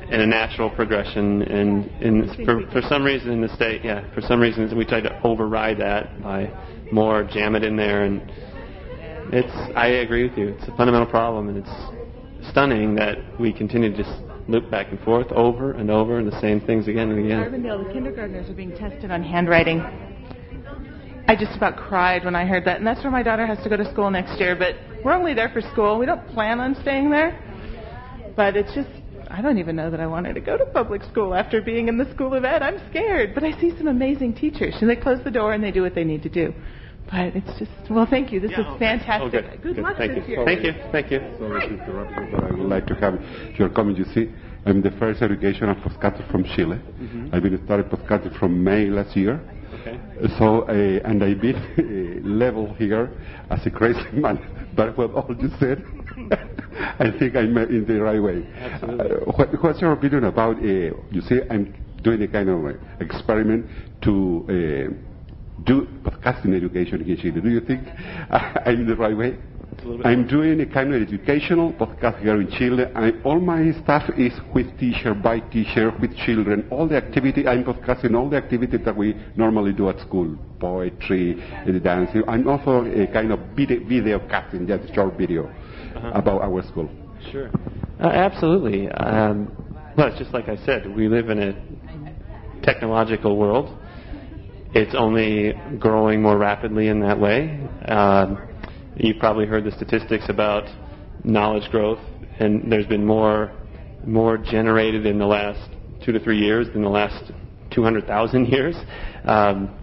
and 0.10 0.22
a 0.22 0.28
natural 0.28 0.70
progression, 0.70 1.42
and, 1.44 1.86
and 2.02 2.46
for 2.46 2.70
for 2.72 2.82
some 2.88 3.04
reason 3.04 3.32
in 3.32 3.42
the 3.42 3.56
state, 3.56 3.84
yeah, 3.84 4.12
for 4.14 4.22
some 4.22 4.40
reason 4.40 4.76
we 4.78 4.86
try 4.86 5.02
to 5.02 5.22
override 5.24 5.78
that 5.80 6.22
by 6.22 6.52
more 6.94 7.24
jam 7.24 7.56
it 7.56 7.64
in 7.64 7.76
there, 7.76 8.04
and 8.04 8.22
it's. 9.34 9.54
I 9.76 9.88
agree 9.88 10.28
with 10.28 10.38
you. 10.38 10.50
It's 10.50 10.68
a 10.68 10.76
fundamental 10.78 11.08
problem, 11.08 11.50
and 11.50 11.58
it's 11.58 12.50
stunning 12.52 12.96
that 12.96 13.18
we 13.40 13.52
continue 13.54 13.92
to 13.92 13.98
just 13.98 14.12
loop 14.48 14.70
back 14.70 14.92
and 14.92 15.00
forth 15.02 15.32
over 15.32 15.72
and 15.72 15.90
over 15.90 16.18
and 16.20 16.30
the 16.30 16.40
same 16.42 16.60
things 16.62 16.88
again 16.88 17.10
and 17.10 17.26
again. 17.26 17.40
Carbondale, 17.40 17.88
the 17.88 17.94
kindergartners 17.94 18.50
are 18.50 18.54
being 18.54 18.76
tested 18.76 19.10
on 19.12 19.24
handwriting. 19.24 19.80
I 21.28 21.36
just 21.38 21.56
about 21.56 21.78
cried 21.78 22.26
when 22.26 22.36
I 22.36 22.46
heard 22.46 22.66
that, 22.66 22.78
and 22.78 22.88
that's 22.88 23.02
where 23.02 23.12
my 23.12 23.24
daughter 23.24 23.48
has 23.48 23.58
to 23.64 23.70
go 23.70 23.78
to 23.78 23.90
school 23.92 24.12
next 24.12 24.40
year. 24.40 24.56
But 24.56 24.76
we're 25.04 25.14
only 25.14 25.34
there 25.34 25.50
for 25.50 25.62
school. 25.62 25.98
We 25.98 26.06
don't 26.06 26.28
plan 26.28 26.60
on 26.60 26.76
staying 26.82 27.10
there. 27.10 27.40
But 28.36 28.58
it's 28.58 28.74
just, 28.74 28.90
I 29.30 29.42
don't 29.42 29.58
even 29.58 29.76
know 29.76 29.90
that 29.90 30.02
I 30.02 30.08
wanted 30.08 30.34
to 30.34 30.42
go 30.42 30.58
to 30.58 30.66
public 30.66 31.02
school 31.04 31.34
after 31.34 31.62
being 31.62 31.88
in 31.88 31.98
the 31.98 32.12
School 32.14 32.34
of 32.34 32.44
Ed. 32.44 32.62
I'm 32.62 32.78
scared. 32.90 33.34
But 33.34 33.46
I 33.46 33.58
see 33.62 33.72
some 33.78 33.88
amazing 33.88 34.36
teachers, 34.36 34.76
and 34.82 34.90
they 34.90 34.98
close 34.98 35.24
the 35.24 35.32
door 35.32 35.54
and 35.54 35.64
they 35.64 35.72
do 35.72 35.82
what 35.82 35.96
they 35.96 36.04
need 36.04 36.24
to 36.24 36.30
do. 36.30 36.54
But 37.12 37.36
it's 37.36 37.60
just, 37.60 37.72
well, 37.92 38.08
thank 38.10 38.32
you. 38.32 38.40
This 38.40 38.52
Yeah, 38.52 38.62
is 38.62 38.68
okay. 38.68 38.80
fantastic. 38.80 39.22
Oh, 39.22 39.30
good. 39.30 39.62
good, 39.62 39.76
Good. 39.76 39.84
luck 39.84 39.98
Thank 39.98 40.16
this 40.16 40.24
you. 40.28 40.36
year. 40.36 40.46
Thank 40.46 40.64
you. 40.64 40.74
Thank 40.92 41.12
you. 41.12 41.20
Sorry 41.38 41.62
to 41.68 41.84
interrupt 41.84 42.12
you, 42.12 42.28
but 42.32 42.44
I 42.44 42.52
would 42.52 42.70
like 42.70 42.88
to 42.88 42.96
have 42.96 43.14
your 43.60 43.70
comment. 43.70 43.98
You 43.98 44.06
see, 44.14 44.32
I'm 44.66 44.82
the 44.82 44.92
first 44.92 45.22
educational 45.22 45.76
podcaster 45.76 46.30
from 46.32 46.44
Chile. 46.56 46.80
I've 47.32 47.44
been 47.44 47.60
started 47.66 47.90
podcasting 47.90 48.38
from 48.40 48.64
May 48.64 48.86
last 48.88 49.16
year. 49.16 49.42
Okay. 49.82 50.00
So, 50.38 50.62
uh, 50.62 50.72
and 50.72 51.24
I've 51.24 51.42
been 51.42 51.56
uh, 51.56 52.28
level 52.28 52.74
here 52.76 53.12
as 53.50 53.66
a 53.66 53.72
crazy 53.72 54.00
man. 54.14 54.40
But 54.76 54.98
what 54.98 55.12
all 55.14 55.36
you 55.38 55.50
said, 55.60 55.84
I 57.00 57.12
think 57.20 57.36
I'm 57.36 57.56
in 57.58 57.86
the 57.86 58.02
right 58.02 58.22
way. 58.22 58.48
Absolutely. 58.56 59.12
Uh, 59.12 59.20
what, 59.36 59.64
what's 59.64 59.82
your 59.82 59.92
opinion 59.92 60.24
about, 60.26 60.58
uh, 60.58 60.62
you 60.62 61.22
see, 61.28 61.40
I'm 61.50 61.74
doing 62.04 62.22
a 62.22 62.28
kind 62.28 62.50
of 62.50 62.66
uh, 62.66 62.70
experiment 63.00 63.66
to 64.04 64.46
uh, 64.50 65.13
do 65.66 65.88
podcasting 66.04 66.56
education 66.56 67.02
in 67.02 67.18
Chile. 67.18 67.42
Do 67.42 67.50
you 67.50 67.62
think 67.62 67.88
I'm 68.30 68.82
in 68.82 68.88
the 68.88 68.96
right 68.96 69.16
way? 69.16 69.38
a 69.84 69.88
little 69.88 69.98
bit 69.98 70.08
I'm 70.08 70.28
doing 70.28 70.62
a 70.62 70.66
kind 70.66 70.94
of 70.94 71.02
educational 71.02 71.74
podcast 71.74 72.22
here 72.22 72.40
in 72.40 72.50
Chile, 72.52 72.86
and 72.96 73.26
all 73.26 73.40
my 73.40 73.72
stuff 73.84 74.04
is 74.18 74.34
with 74.54 74.78
teacher, 74.80 75.14
by 75.14 75.40
teacher, 75.40 75.92
with 76.00 76.16
children. 76.18 76.68
All 76.72 76.88
the 76.88 76.98
activity, 76.98 77.48
I'm 77.48 77.64
podcasting 77.64 78.16
all 78.16 78.30
the 78.30 78.38
activities 78.38 78.82
that 78.86 78.96
we 78.96 79.16
normally 79.36 79.74
do 79.74 79.90
at 79.90 80.00
school, 80.00 80.38
poetry, 80.60 81.36
dancing. 81.84 82.24
I'm 82.28 82.48
also 82.48 82.86
a 82.86 83.08
kind 83.08 83.32
of 83.32 83.40
video, 83.56 83.80
video 83.88 84.20
casting, 84.28 84.68
just 84.68 84.90
a 84.90 84.94
short 84.94 85.18
video 85.18 85.54
about 86.14 86.42
our 86.42 86.64
school. 86.68 86.90
Sure. 87.32 87.50
Uh, 88.00 88.08
absolutely. 88.08 88.90
Um, 88.90 89.52
well, 89.98 90.08
it's 90.08 90.18
just 90.18 90.34
like 90.34 90.50
I 90.50 90.58
said, 90.66 90.94
we 90.96 91.08
live 91.08 91.30
in 91.30 91.40
a 91.40 92.64
technological 92.64 93.38
world. 93.38 93.78
It's 94.76 94.96
only 94.96 95.54
growing 95.78 96.22
more 96.22 96.36
rapidly 96.36 96.88
in 96.88 97.00
that 97.02 97.20
way. 97.20 97.60
Um, 97.88 98.40
you've 98.96 99.20
probably 99.20 99.46
heard 99.46 99.66
the 99.66 99.72
statistics 99.72 100.26
about 100.30 100.64
knowledge 101.24 101.70
growth, 101.70 102.00
and 102.40 102.72
there's 102.72 102.88
been 102.88 103.06
more 103.06 103.52
more 104.06 104.38
generated 104.38 105.06
in 105.06 105.20
the 105.20 105.26
last 105.26 105.70
two 106.04 106.12
to 106.12 106.20
three 106.20 106.40
years 106.40 106.68
than 106.74 106.82
the 106.82 106.90
last 106.90 107.32
200,000 107.72 108.46
years. 108.52 108.76
Um, 109.26 109.78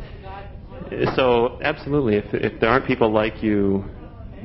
so, 1.14 1.58
absolutely, 1.62 2.16
if, 2.16 2.24
if 2.34 2.60
there 2.60 2.68
aren't 2.68 2.86
people 2.86 3.12
like 3.12 3.42
you 3.42 3.84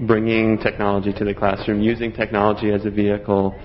bringing 0.06 0.60
technology 0.60 1.12
to 1.14 1.26
the 1.26 1.34
classroom, 1.34 1.82
using 1.82 2.14
technology 2.14 2.72
as 2.72 2.86
a 2.86 2.92
vehicle, 2.92 3.60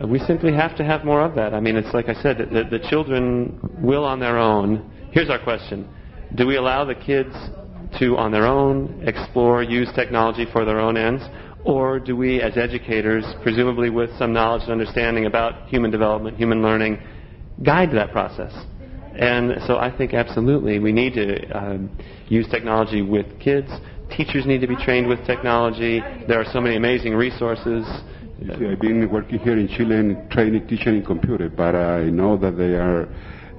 uh, 0.00 0.06
we 0.06 0.20
simply 0.20 0.54
have 0.54 0.76
to 0.76 0.84
have 0.84 1.04
more 1.04 1.20
of 1.20 1.34
that. 1.34 1.52
I 1.52 1.60
mean, 1.60 1.76
it's 1.76 1.92
like 1.92 2.08
I 2.08 2.14
said, 2.22 2.38
the, 2.38 2.64
the 2.70 2.88
children 2.88 3.58
will 3.82 4.04
on 4.04 4.20
their 4.20 4.38
own. 4.38 4.88
Here's 5.10 5.28
our 5.28 5.42
question 5.42 5.88
Do 6.34 6.46
we 6.46 6.56
allow 6.56 6.84
the 6.84 6.94
kids 6.94 7.34
to, 7.98 8.16
on 8.16 8.32
their 8.32 8.46
own, 8.46 9.02
explore, 9.06 9.62
use 9.62 9.88
technology 9.94 10.46
for 10.50 10.64
their 10.64 10.80
own 10.80 10.96
ends? 10.96 11.22
Or 11.64 12.00
do 12.00 12.16
we, 12.16 12.40
as 12.40 12.56
educators, 12.56 13.24
presumably 13.42 13.90
with 13.90 14.10
some 14.18 14.32
knowledge 14.32 14.62
and 14.62 14.72
understanding 14.72 15.26
about 15.26 15.68
human 15.68 15.90
development, 15.90 16.36
human 16.36 16.62
learning, 16.62 17.00
guide 17.62 17.92
that 17.92 18.10
process? 18.10 18.52
And 19.14 19.62
so 19.66 19.76
I 19.76 19.94
think 19.96 20.14
absolutely 20.14 20.78
we 20.78 20.90
need 20.90 21.14
to 21.14 21.50
um, 21.50 21.90
use 22.28 22.48
technology 22.48 23.02
with 23.02 23.26
kids. 23.38 23.68
Teachers 24.16 24.46
need 24.46 24.60
to 24.62 24.66
be 24.66 24.76
trained 24.76 25.06
with 25.06 25.24
technology. 25.26 26.00
There 26.26 26.40
are 26.40 26.50
so 26.50 26.60
many 26.60 26.76
amazing 26.76 27.14
resources. 27.14 27.86
See, 28.58 28.66
I've 28.66 28.80
been 28.80 29.08
working 29.10 29.38
here 29.38 29.56
in 29.56 29.68
Chile 29.68 29.96
and 29.96 30.30
training 30.30 30.66
teachers 30.66 30.94
in 30.94 31.04
computer, 31.04 31.48
but 31.48 31.74
I 31.76 32.04
know 32.04 32.36
that 32.38 32.56
they 32.56 32.74
are, 32.74 33.06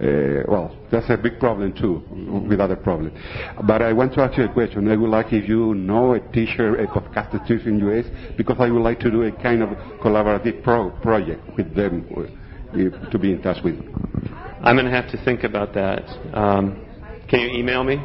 uh, 0.01 0.43
well, 0.47 0.75
that's 0.91 1.09
a 1.09 1.17
big 1.17 1.39
problem 1.39 1.73
too, 1.73 2.01
with 2.49 2.59
other 2.59 2.75
problems. 2.75 3.17
But 3.63 3.81
I 3.81 3.93
want 3.93 4.13
to 4.13 4.21
ask 4.21 4.37
you 4.37 4.45
a 4.45 4.53
question. 4.53 4.89
I 4.89 4.95
would 4.95 5.09
like 5.09 5.31
if 5.31 5.47
you 5.47 5.75
know 5.75 6.13
a 6.13 6.19
teacher, 6.19 6.75
a 6.75 6.87
podcast 6.87 7.31
teacher 7.47 7.69
in 7.69 7.79
US, 7.89 8.05
because 8.37 8.57
I 8.59 8.69
would 8.69 8.81
like 8.81 8.99
to 9.01 9.11
do 9.11 9.23
a 9.23 9.31
kind 9.31 9.61
of 9.61 9.69
collaborative 10.01 10.63
pro- 10.63 10.91
project 11.01 11.41
with 11.55 11.75
them 11.75 12.05
uh, 12.15 13.09
to 13.11 13.19
be 13.19 13.31
in 13.33 13.41
touch 13.41 13.63
with. 13.63 13.75
I'm 14.61 14.75
going 14.75 14.85
to 14.85 14.91
have 14.91 15.09
to 15.11 15.23
think 15.23 15.43
about 15.43 15.73
that. 15.73 16.03
Um, 16.33 16.81
can 17.29 17.41
you 17.41 17.49
email 17.49 17.83
me? 17.83 18.01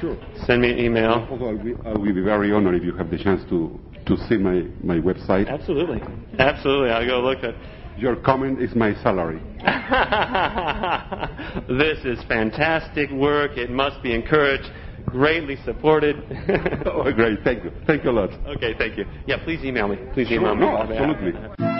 Sure. 0.00 0.16
Send 0.46 0.62
me 0.62 0.70
an 0.72 0.78
email. 0.78 1.26
Also, 1.30 1.46
I 1.46 1.52
will, 1.54 1.74
I 1.84 1.92
will 1.92 2.14
be 2.14 2.20
very 2.20 2.52
honored 2.52 2.76
if 2.76 2.84
you 2.84 2.94
have 2.96 3.10
the 3.10 3.18
chance 3.18 3.42
to, 3.50 3.78
to 4.06 4.16
see 4.28 4.36
my, 4.36 4.66
my 4.82 4.96
website. 4.96 5.48
Absolutely. 5.48 6.00
Absolutely. 6.38 6.90
I'll 6.90 7.06
go 7.06 7.20
look 7.20 7.42
at. 7.42 7.54
Your 7.98 8.14
comment 8.14 8.62
is 8.62 8.76
my 8.76 8.94
salary. 9.02 9.40
this 11.68 11.98
is 12.04 12.22
fantastic 12.28 13.10
work. 13.10 13.56
It 13.56 13.70
must 13.70 14.00
be 14.04 14.14
encouraged, 14.14 14.70
greatly 15.06 15.56
supported. 15.64 16.22
oh, 16.86 17.10
great. 17.12 17.40
Thank 17.42 17.64
you. 17.64 17.72
Thank 17.88 18.04
you 18.04 18.10
a 18.10 18.12
lot. 18.12 18.30
okay, 18.46 18.74
thank 18.78 18.98
you. 18.98 19.04
Yeah, 19.26 19.42
please 19.42 19.64
email 19.64 19.88
me. 19.88 19.96
Please 20.14 20.30
email 20.30 20.54
me. 20.54 20.60
no, 20.60 20.78
absolutely. 20.78 21.76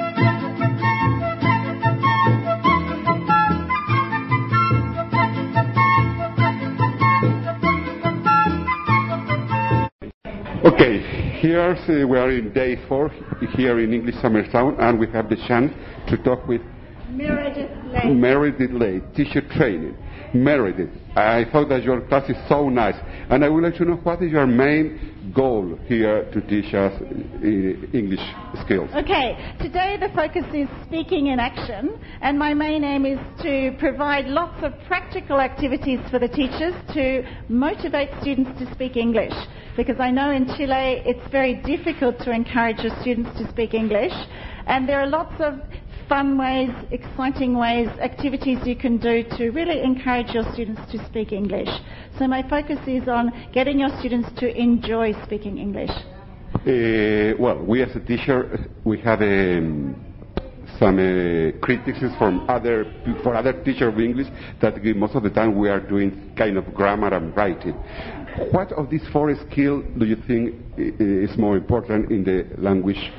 Okay, 10.68 11.00
here 11.40 11.62
uh, 11.62 12.06
we 12.06 12.18
are 12.18 12.30
in 12.30 12.52
day 12.52 12.76
four 12.88 13.08
here 13.56 13.78
in 13.80 13.94
English 13.94 14.16
Summertown, 14.16 14.78
and 14.78 14.98
we 14.98 15.06
have 15.12 15.30
the 15.30 15.37
chance 15.48 15.72
to 16.10 16.22
talk 16.22 16.46
with 16.46 16.60
Meredith 17.10 17.70
Lake. 17.92 18.04
Meredith 18.04 19.14
teacher 19.14 19.42
training. 19.56 19.96
Meredith, 20.34 20.90
I 21.16 21.46
thought 21.50 21.70
that 21.70 21.82
your 21.82 22.02
class 22.02 22.28
is 22.28 22.36
so 22.48 22.68
nice, 22.68 22.96
and 23.30 23.42
I 23.42 23.48
would 23.48 23.64
like 23.64 23.76
to 23.76 23.84
know 23.86 23.94
what 23.94 24.22
is 24.22 24.30
your 24.30 24.46
main 24.46 25.32
goal 25.34 25.78
here 25.86 26.30
to 26.32 26.40
teach 26.42 26.74
us 26.74 26.92
uh, 27.00 27.96
English 27.96 28.20
skills. 28.62 28.90
Okay, 28.94 29.56
today 29.58 29.96
the 29.98 30.10
focus 30.14 30.44
is 30.52 30.68
speaking 30.86 31.28
in 31.28 31.40
action, 31.40 31.98
and 32.20 32.38
my 32.38 32.52
main 32.52 32.84
aim 32.84 33.06
is 33.06 33.18
to 33.42 33.74
provide 33.78 34.26
lots 34.26 34.62
of 34.62 34.74
practical 34.86 35.40
activities 35.40 36.00
for 36.10 36.18
the 36.18 36.28
teachers 36.28 36.74
to 36.92 37.22
motivate 37.48 38.10
students 38.20 38.58
to 38.58 38.70
speak 38.74 38.96
English. 38.96 39.34
Because 39.76 39.98
I 39.98 40.10
know 40.10 40.30
in 40.30 40.46
Chile 40.56 41.02
it's 41.06 41.26
very 41.32 41.54
difficult 41.62 42.18
to 42.20 42.32
encourage 42.32 42.80
your 42.80 42.94
students 43.00 43.30
to 43.38 43.48
speak 43.48 43.72
English, 43.72 44.12
and 44.66 44.86
there 44.86 45.00
are 45.00 45.06
lots 45.06 45.34
of 45.40 45.54
fun 46.08 46.38
ways, 46.38 46.70
exciting 46.90 47.56
ways, 47.56 47.88
activities 48.00 48.58
you 48.64 48.74
can 48.74 48.98
do 48.98 49.22
to 49.36 49.50
really 49.50 49.82
encourage 49.82 50.30
your 50.30 50.44
students 50.52 50.80
to 50.92 51.04
speak 51.06 51.32
English. 51.32 51.68
So 52.18 52.26
my 52.26 52.42
focus 52.48 52.78
is 52.86 53.08
on 53.08 53.32
getting 53.52 53.78
your 53.78 53.90
students 53.98 54.28
to 54.40 54.56
enjoy 54.56 55.12
speaking 55.24 55.58
English. 55.58 55.90
Uh, 56.54 57.36
well, 57.38 57.62
we 57.64 57.82
as 57.82 57.94
a 57.94 58.00
teacher, 58.00 58.66
we 58.84 58.98
have 59.00 59.20
um, 59.20 59.94
some 60.78 60.98
uh, 60.98 61.58
criticisms 61.60 62.16
from 62.18 62.48
other 62.48 62.84
for 63.22 63.34
other 63.34 63.52
teachers 63.64 63.92
of 63.92 64.00
English 64.00 64.28
that 64.60 64.82
most 64.96 65.14
of 65.14 65.22
the 65.22 65.30
time 65.30 65.58
we 65.58 65.68
are 65.68 65.80
doing 65.80 66.32
kind 66.36 66.56
of 66.56 66.72
grammar 66.74 67.12
and 67.14 67.36
writing. 67.36 67.74
What 68.52 68.72
of 68.72 68.88
these 68.88 69.02
four 69.12 69.34
skills 69.50 69.84
do 69.98 70.06
you 70.06 70.16
think 70.26 70.54
is 70.76 71.36
more 71.36 71.56
important 71.56 72.10
in 72.10 72.24
the 72.24 72.46
language 72.60 73.12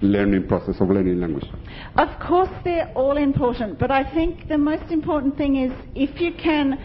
learning 0.00 0.46
process 0.46 0.76
of 0.80 0.88
learning 0.88 1.20
language? 1.20 1.46
Of 1.96 2.08
course, 2.18 2.50
they're 2.64 2.90
all 2.96 3.16
important, 3.16 3.78
but 3.78 3.92
I 3.92 4.02
think 4.14 4.48
the 4.48 4.58
most 4.58 4.90
important 4.90 5.36
thing 5.36 5.56
is 5.56 5.72
if 5.94 6.20
you 6.20 6.32
can 6.32 6.76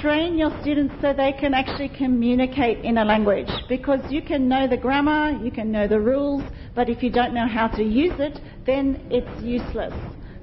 train 0.00 0.38
your 0.38 0.50
students 0.60 0.94
so 1.00 1.12
they 1.12 1.32
can 1.32 1.52
actually 1.52 1.88
communicate 1.88 2.84
in 2.84 2.98
a 2.98 3.04
language. 3.04 3.50
Because 3.68 4.00
you 4.08 4.22
can 4.22 4.48
know 4.48 4.68
the 4.68 4.76
grammar, 4.76 5.36
you 5.42 5.50
can 5.50 5.72
know 5.72 5.88
the 5.88 5.98
rules, 5.98 6.44
but 6.76 6.88
if 6.88 7.02
you 7.02 7.10
don't 7.10 7.34
know 7.34 7.48
how 7.48 7.66
to 7.68 7.82
use 7.82 8.14
it, 8.20 8.38
then 8.66 9.00
it's 9.10 9.42
useless. 9.42 9.94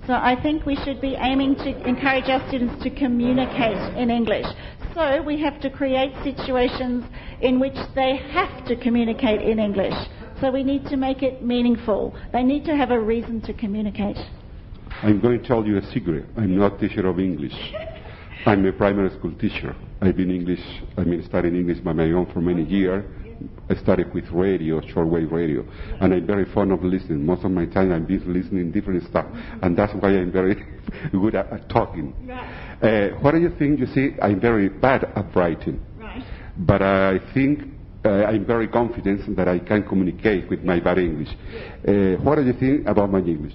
So 0.05 0.13
I 0.13 0.35
think 0.41 0.65
we 0.65 0.75
should 0.83 0.99
be 0.99 1.15
aiming 1.19 1.55
to 1.55 1.87
encourage 1.87 2.29
our 2.29 2.45
students 2.47 2.83
to 2.83 2.89
communicate 2.89 3.77
in 3.97 4.09
English. 4.09 4.45
So 4.93 5.21
we 5.21 5.39
have 5.41 5.59
to 5.61 5.69
create 5.69 6.11
situations 6.23 7.05
in 7.41 7.59
which 7.59 7.77
they 7.95 8.17
have 8.31 8.65
to 8.67 8.75
communicate 8.75 9.41
in 9.41 9.59
English. 9.59 9.95
So 10.39 10.51
we 10.51 10.63
need 10.63 10.85
to 10.85 10.97
make 10.97 11.23
it 11.23 11.43
meaningful. 11.43 12.15
They 12.31 12.43
need 12.43 12.63
to 12.65 12.75
have 12.75 12.91
a 12.91 12.99
reason 12.99 13.41
to 13.41 13.53
communicate. 13.53 14.17
I'm 15.01 15.19
going 15.19 15.41
to 15.41 15.47
tell 15.47 15.65
you 15.65 15.77
a 15.77 15.81
secret. 15.91 16.25
I'm 16.37 16.57
not 16.57 16.79
teacher 16.79 17.07
of 17.07 17.19
English. 17.19 17.53
I'm 18.45 18.65
a 18.65 18.71
primary 18.71 19.09
school 19.17 19.33
teacher. 19.33 19.75
I've 20.01 20.15
been 20.15 20.31
English, 20.31 20.59
I 20.95 21.01
mean, 21.03 21.23
studying 21.27 21.55
English 21.55 21.79
by 21.79 21.91
my 21.93 22.11
own 22.11 22.31
for 22.31 22.39
many 22.39 22.63
years. 22.63 23.03
I 23.69 23.75
started 23.75 24.13
with 24.13 24.25
radio, 24.31 24.79
shortwave 24.81 25.31
radio, 25.31 25.65
and 25.99 26.13
I'm 26.13 26.25
very 26.25 26.45
fond 26.53 26.71
of 26.71 26.83
listening. 26.83 27.25
Most 27.25 27.43
of 27.43 27.51
my 27.51 27.65
time 27.65 27.91
I'm 27.91 28.05
busy 28.05 28.25
listening 28.25 28.71
different 28.71 29.03
stuff, 29.09 29.25
and 29.61 29.77
that's 29.77 29.93
why 29.93 30.09
I'm 30.09 30.31
very 30.31 30.55
good 31.11 31.35
at, 31.35 31.51
at 31.51 31.69
talking. 31.69 32.13
Uh, 32.81 33.09
what 33.21 33.31
do 33.31 33.39
you 33.39 33.51
think? 33.59 33.79
You 33.79 33.87
see, 33.87 34.11
I'm 34.21 34.39
very 34.39 34.69
bad 34.69 35.03
at 35.15 35.35
writing, 35.35 35.79
Right. 35.99 36.23
but 36.57 36.81
I 36.81 37.19
think 37.33 37.63
I'm 38.09 38.45
very 38.45 38.67
confident 38.67 39.35
that 39.35 39.47
I 39.47 39.59
can 39.59 39.83
communicate 39.83 40.49
with 40.49 40.63
my 40.63 40.79
bad 40.79 40.97
English. 40.97 41.29
Uh, 41.87 42.21
what 42.23 42.35
do 42.35 42.43
you 42.43 42.53
think 42.53 42.87
about 42.87 43.11
my 43.11 43.19
English? 43.19 43.53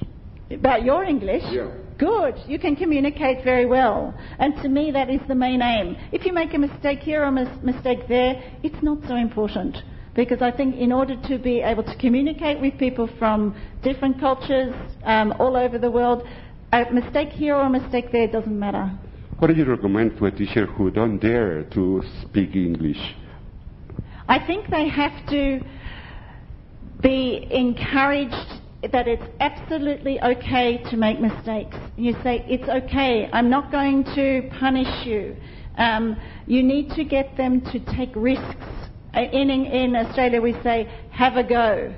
About 0.51 0.85
your 0.85 1.05
English? 1.05 1.43
Yeah. 1.51 1.71
Good. 1.99 2.35
You 2.47 2.59
can 2.59 2.75
communicate 2.77 3.45
very 3.45 3.67
well. 3.67 4.15
And 4.39 4.57
to 4.63 4.69
me, 4.69 4.91
that 4.91 5.09
is 5.09 5.21
the 5.29 5.35
main 5.35 5.63
aim. 5.63 5.97
If 6.11 6.25
you 6.27 6.33
make 6.33 6.53
a 6.55 6.59
mistake 6.59 7.01
here 7.01 7.23
or 7.23 7.27
a 7.27 7.33
mis- 7.33 7.63
mistake 7.63 8.09
there, 8.09 8.43
it's 8.63 8.83
not 8.83 8.99
so 9.07 9.17
important. 9.17 9.77
Because 10.15 10.43
I 10.43 10.51
think 10.51 10.77
in 10.77 10.93
order 10.93 11.17
to 11.29 11.39
be 11.39 11.61
able 11.61 11.85
to 11.85 11.97
communicate 11.97 12.61
with 12.61 12.77
people 12.79 13.09
from 13.19 13.55
different 13.83 14.21
cultures 14.21 14.75
um, 15.05 15.33
all 15.39 15.57
over 15.57 15.79
the 15.79 15.91
world, 15.91 16.27
a 16.73 16.91
mistake 16.93 17.31
here 17.31 17.55
or 17.55 17.63
a 17.63 17.71
mistake 17.71 18.11
there 18.13 18.27
doesn't 18.27 18.59
matter. 18.59 18.91
What 19.39 19.49
do 19.49 19.55
you 19.55 19.65
recommend 19.65 20.19
to 20.19 20.27
a 20.27 20.31
teacher 20.31 20.67
who 20.67 20.91
don't 20.91 21.19
dare 21.19 21.65
to 21.65 22.03
speak 22.23 22.55
English? 22.55 23.15
I 24.33 24.39
think 24.47 24.71
they 24.71 24.89
have 24.89 25.27
to 25.29 25.61
be 27.03 27.47
encouraged 27.51 28.61
that 28.91 29.07
it's 29.07 29.23
absolutely 29.41 30.19
okay 30.23 30.83
to 30.89 30.97
make 30.97 31.21
mistakes. 31.21 31.77
You 31.99 32.15
say, 32.25 32.43
it's 32.49 32.67
okay, 32.67 33.29
I'm 33.31 33.51
not 33.51 33.71
going 33.71 34.05
to 34.15 34.49
punish 34.59 35.05
you. 35.05 35.37
Um, 35.77 36.17
you 36.47 36.63
need 36.63 36.93
to 36.93 37.05
get 37.05 37.37
them 37.37 37.61
to 37.73 37.79
take 37.95 38.09
risks. 38.17 38.65
Uh, 39.15 39.21
In, 39.21 39.51
in, 39.51 39.67
in 39.67 39.97
Australia, 39.97 40.41
we 40.41 40.55
say, 40.63 40.91
have 41.11 41.37
a 41.37 41.45
go. 41.45 41.95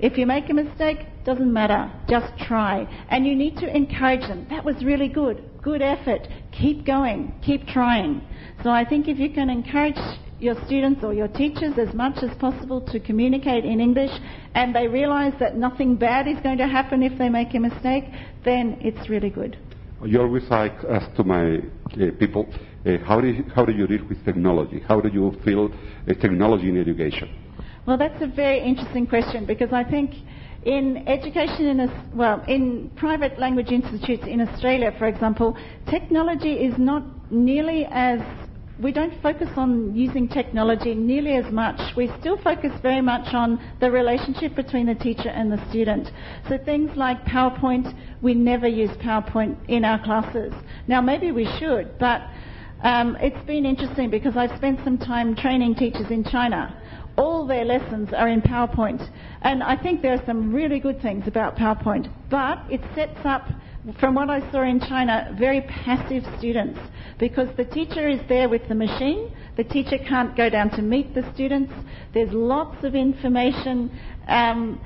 If 0.00 0.18
you 0.18 0.26
make 0.26 0.50
a 0.50 0.54
mistake, 0.54 1.06
doesn't 1.24 1.52
matter, 1.52 1.88
just 2.08 2.36
try. 2.48 2.84
And 3.10 3.24
you 3.24 3.36
need 3.36 3.56
to 3.58 3.72
encourage 3.72 4.22
them. 4.22 4.44
That 4.50 4.64
was 4.64 4.84
really 4.84 5.08
good, 5.08 5.44
good 5.62 5.82
effort. 5.82 6.26
Keep 6.50 6.84
going, 6.84 7.32
keep 7.46 7.68
trying. 7.68 8.22
So 8.64 8.70
I 8.70 8.84
think 8.84 9.06
if 9.06 9.20
you 9.20 9.30
can 9.30 9.48
encourage 9.48 9.94
your 10.40 10.54
students 10.66 11.04
or 11.04 11.12
your 11.12 11.28
teachers 11.28 11.74
as 11.78 11.94
much 11.94 12.22
as 12.22 12.36
possible 12.38 12.80
to 12.80 12.98
communicate 12.98 13.64
in 13.64 13.80
English 13.80 14.10
and 14.54 14.74
they 14.74 14.88
realize 14.88 15.34
that 15.38 15.56
nothing 15.56 15.96
bad 15.96 16.26
is 16.26 16.38
going 16.42 16.58
to 16.58 16.66
happen 16.66 17.02
if 17.02 17.16
they 17.18 17.28
make 17.28 17.54
a 17.54 17.60
mistake, 17.60 18.04
then 18.44 18.78
it's 18.80 19.08
really 19.08 19.30
good. 19.30 19.56
You 20.04 20.22
always 20.22 20.44
ask 20.50 21.14
to 21.16 21.24
my 21.24 21.58
uh, 21.58 22.10
people, 22.18 22.48
uh, 22.86 22.96
how, 23.04 23.20
do 23.20 23.28
you, 23.28 23.44
how 23.54 23.66
do 23.66 23.72
you 23.72 23.86
deal 23.86 24.06
with 24.08 24.24
technology? 24.24 24.80
How 24.88 25.00
do 25.00 25.10
you 25.10 25.36
feel 25.44 25.66
uh, 25.66 26.14
technology 26.14 26.70
in 26.70 26.80
education? 26.80 27.28
Well, 27.86 27.98
that's 27.98 28.22
a 28.22 28.26
very 28.26 28.60
interesting 28.62 29.06
question 29.06 29.44
because 29.44 29.72
I 29.72 29.84
think 29.84 30.12
in 30.64 31.08
education 31.08 31.66
in 31.66 31.80
a, 31.80 32.10
well 32.14 32.44
in 32.46 32.90
private 32.96 33.38
language 33.38 33.68
institutes 33.70 34.24
in 34.26 34.40
Australia, 34.40 34.92
for 34.98 35.06
example, 35.06 35.56
technology 35.90 36.52
is 36.52 36.74
not 36.78 37.02
nearly 37.30 37.86
as 37.90 38.20
we 38.82 38.92
don't 38.92 39.12
focus 39.22 39.48
on 39.56 39.94
using 39.94 40.28
technology 40.28 40.94
nearly 40.94 41.32
as 41.36 41.52
much. 41.52 41.78
We 41.96 42.10
still 42.20 42.38
focus 42.38 42.72
very 42.80 43.00
much 43.00 43.34
on 43.34 43.60
the 43.80 43.90
relationship 43.90 44.54
between 44.54 44.86
the 44.86 44.94
teacher 44.94 45.28
and 45.28 45.52
the 45.52 45.68
student. 45.68 46.10
So 46.48 46.56
things 46.58 46.90
like 46.96 47.24
PowerPoint, 47.24 47.94
we 48.22 48.34
never 48.34 48.66
use 48.66 48.90
PowerPoint 48.98 49.56
in 49.68 49.84
our 49.84 50.02
classes. 50.02 50.52
Now 50.88 51.00
maybe 51.00 51.30
we 51.30 51.44
should, 51.58 51.98
but 51.98 52.22
um, 52.82 53.16
it's 53.20 53.44
been 53.46 53.66
interesting 53.66 54.08
because 54.08 54.36
I've 54.36 54.56
spent 54.56 54.80
some 54.84 54.96
time 54.96 55.36
training 55.36 55.74
teachers 55.74 56.10
in 56.10 56.24
China. 56.24 56.74
All 57.18 57.46
their 57.46 57.66
lessons 57.66 58.10
are 58.14 58.28
in 58.28 58.40
PowerPoint. 58.40 59.06
And 59.42 59.62
I 59.62 59.76
think 59.76 60.00
there 60.00 60.14
are 60.14 60.24
some 60.24 60.52
really 60.52 60.80
good 60.80 61.02
things 61.02 61.24
about 61.26 61.56
PowerPoint. 61.56 62.10
But 62.30 62.62
it 62.70 62.80
sets 62.94 63.18
up, 63.24 63.46
from 63.98 64.14
what 64.14 64.28
I 64.28 64.40
saw 64.52 64.62
in 64.62 64.80
China, 64.80 65.34
very 65.38 65.62
passive 65.62 66.24
students. 66.38 66.78
Because 67.18 67.48
the 67.56 67.64
teacher 67.64 68.08
is 68.08 68.20
there 68.28 68.48
with 68.48 68.68
the 68.68 68.74
machine, 68.74 69.32
the 69.56 69.64
teacher 69.64 69.98
can't 69.98 70.36
go 70.36 70.48
down 70.48 70.70
to 70.70 70.82
meet 70.82 71.14
the 71.14 71.30
students. 71.34 71.72
There's 72.14 72.32
lots 72.32 72.82
of 72.84 72.94
information 72.94 73.90
um, 74.28 74.80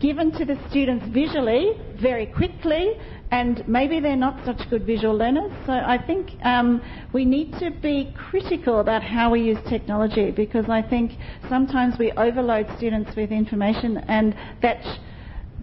given 0.00 0.32
to 0.32 0.44
the 0.44 0.58
students 0.68 1.06
visually 1.12 1.72
very 2.00 2.26
quickly, 2.26 2.94
and 3.30 3.66
maybe 3.68 4.00
they're 4.00 4.16
not 4.16 4.44
such 4.44 4.68
good 4.70 4.84
visual 4.84 5.14
learners. 5.16 5.50
So 5.66 5.72
I 5.72 5.98
think 6.06 6.30
um, 6.44 6.82
we 7.12 7.24
need 7.24 7.52
to 7.58 7.70
be 7.70 8.14
critical 8.30 8.80
about 8.80 9.02
how 9.02 9.30
we 9.30 9.42
use 9.42 9.58
technology 9.68 10.30
because 10.30 10.68
I 10.68 10.82
think 10.82 11.12
sometimes 11.48 11.98
we 11.98 12.12
overload 12.12 12.66
students 12.76 13.14
with 13.16 13.30
information, 13.30 13.98
and 14.08 14.34
that 14.62 14.82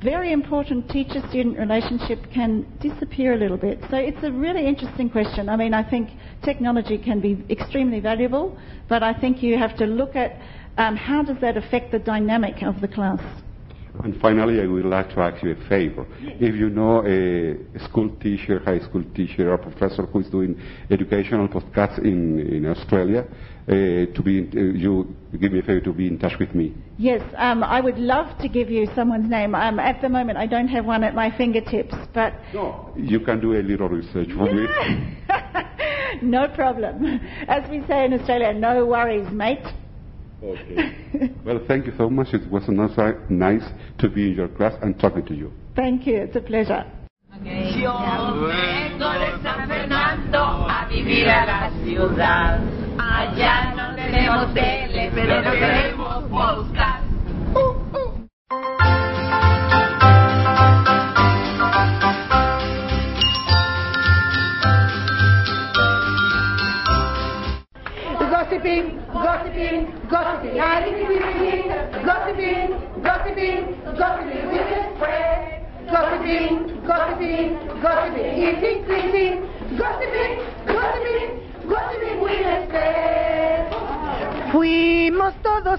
very 0.04 0.34
important 0.34 0.90
teacher-student 0.90 1.58
relationship 1.58 2.20
can 2.34 2.68
disappear 2.82 3.34
a 3.34 3.38
little 3.38 3.58
bit. 3.58 3.80
So 3.90 3.98
it's 3.98 4.22
a 4.24 4.32
really 4.32 4.68
interesting 4.68 5.10
question. 5.10 5.50
I 5.50 5.56
mean, 5.56 5.74
I 5.74 5.90
think 5.90 6.10
technology 6.44 6.98
can 6.98 7.22
be 7.22 7.44
extremely 7.50 8.00
valuable, 8.00 8.58
but 8.90 9.02
I 9.02 9.14
think 9.14 9.42
you 9.42 9.58
have 9.58 9.78
to 9.78 9.86
look 9.86 10.16
at 10.16 10.40
um, 10.78 10.96
how 10.96 11.24
does 11.24 11.38
that 11.42 11.56
affect 11.56 11.92
the 11.92 12.00
dynamic 12.00 12.62
of 12.64 12.82
the 12.82 12.88
class. 12.88 13.22
And 14.04 14.20
finally, 14.20 14.60
I 14.60 14.66
would 14.66 14.86
like 14.86 15.10
to 15.10 15.20
ask 15.22 15.44
you 15.44 15.52
a 15.52 15.70
favor. 15.70 16.06
If 16.20 16.56
you 16.56 16.70
know 16.70 17.06
a 17.06 17.80
school 17.88 18.10
teacher, 18.20 18.60
high 18.60 18.80
school 18.80 19.04
teacher, 19.16 19.52
or 19.52 19.58
professor 19.60 20.04
who 20.08 20.20
is 20.22 20.28
doing 20.30 20.60
educational 20.90 21.48
podcasts 21.48 22.00
in, 22.00 22.40
in 22.40 22.66
Australia, 22.66 23.26
uh, 23.68 23.72
to 23.72 24.22
be, 24.24 24.40
in- 24.40 24.52
uh, 24.58 24.78
you 24.78 25.16
give 25.40 25.52
me 25.52 25.60
a 25.60 25.62
favor 25.62 25.80
to 25.82 25.94
be 25.94 26.08
in 26.08 26.18
touch 26.18 26.34
with 26.40 26.56
me. 26.56 26.74
Yes, 26.98 27.22
um, 27.38 27.64
I 27.64 27.82
would 27.82 27.98
love 28.00 28.36
to 28.40 28.50
give 28.50 28.70
you 28.72 28.88
someone's 28.96 29.30
name. 29.30 29.54
Um, 29.54 29.80
at 29.80 30.02
the 30.02 30.10
moment, 30.10 30.40
I 30.40 30.48
don't 30.48 30.68
have 30.70 30.86
one 30.86 31.04
at 31.04 31.14
my 31.14 31.36
fingertips, 31.38 31.94
but 32.14 32.34
No. 32.54 32.92
You 32.98 33.20
can 33.20 33.40
do 33.40 33.54
a 33.54 33.62
little 33.62 33.90
research 33.90 34.30
for 34.36 34.52
me. 34.52 34.66
no 36.24 36.48
problem. 36.50 37.22
As 37.48 37.70
we 37.70 37.86
say 37.88 38.06
in 38.06 38.14
Australia, 38.14 38.54
no 38.54 38.86
worries, 38.86 39.32
mate. 39.32 39.64
Okay. 40.44 41.32
well, 41.46 41.62
thank 41.68 41.86
you 41.86 41.94
so 41.98 42.10
much. 42.10 42.34
It 42.34 42.52
was 42.52 42.64
nice, 42.68 43.16
nice 43.30 43.64
to 44.00 44.10
be 44.10 44.32
in 44.32 44.36
your 44.36 44.50
class 44.50 44.74
and 44.82 45.00
talking 45.00 45.26
to 45.28 45.34
you. 45.34 45.52
Thank 45.76 46.06
you. 46.06 46.18
It's 46.18 46.36
a 46.36 46.42
pleasure. 46.42 46.86
Yo 47.44 48.48
vengo 48.48 49.10
de 49.20 49.42
San 49.42 49.68
Fernando 49.68 50.68
a 50.70 50.86
vivir 50.90 51.28
a 51.30 51.46
la 51.46 51.72
ciudad. 51.84 52.60
Allá 52.98 53.74
no 53.76 53.96
tenemos 53.96 54.54
tele, 54.54 55.12
pero 55.16 55.42
tenemos 55.42 56.24
podcast. 56.30 57.04
Gossiping, 57.54 57.56
oh, 57.56 57.86
oh. 57.94 58.03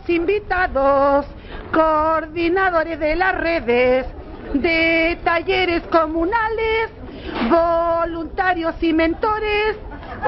Invitados, 0.08 1.24
coordinadores 1.72 2.98
de 2.98 3.14
las 3.14 3.34
redes, 3.36 4.06
de 4.54 5.18
talleres 5.22 5.82
comunales, 5.84 6.90
voluntarios 7.48 8.74
y 8.82 8.92
mentores, 8.92 9.76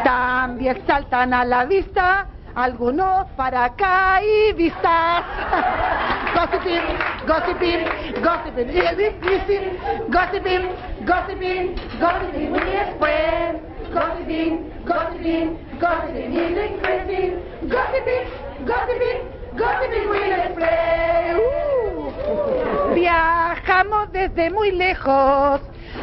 también 0.04 0.82
saltan 0.86 1.34
a 1.34 1.44
la 1.44 1.64
vista 1.64 2.28
algunos 2.54 3.26
paracaidistas. 3.36 5.24
Gossiping, 6.36 6.82
gossiping, 7.26 7.84
gossiping, 8.22 8.68
gossiping, 8.70 9.78
gossiping, 10.10 10.74
gossiping, 11.06 11.74
gossiping 11.98 12.54
friends. 12.98 13.62
Gossiping, 13.92 14.52
gossiping, 14.84 15.58
gossiping. 15.80 16.46
Gossiping, 16.82 17.32
gossiping, 17.68 18.22
gossiping 18.66 19.35
his 19.56 20.54
friends. 20.54 21.40
Uh. 21.40 22.94
Viajamos 22.94 24.12
desde 24.12 24.50
muy 24.50 24.72
lejos 24.72 25.60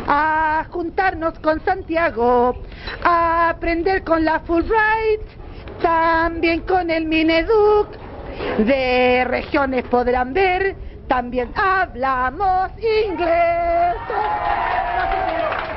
a 0.07 0.65
juntarnos 0.69 1.37
con 1.39 1.63
Santiago, 1.63 2.55
a 3.03 3.49
aprender 3.49 4.03
con 4.03 4.25
la 4.25 4.39
Fulbright, 4.41 5.21
también 5.81 6.61
con 6.61 6.89
el 6.89 7.05
Mineduc 7.05 7.87
de 8.59 9.25
regiones 9.25 9.83
podrán 9.85 10.33
ver, 10.33 10.75
también 11.07 11.51
hablamos 11.55 12.71
inglés. 12.79 13.95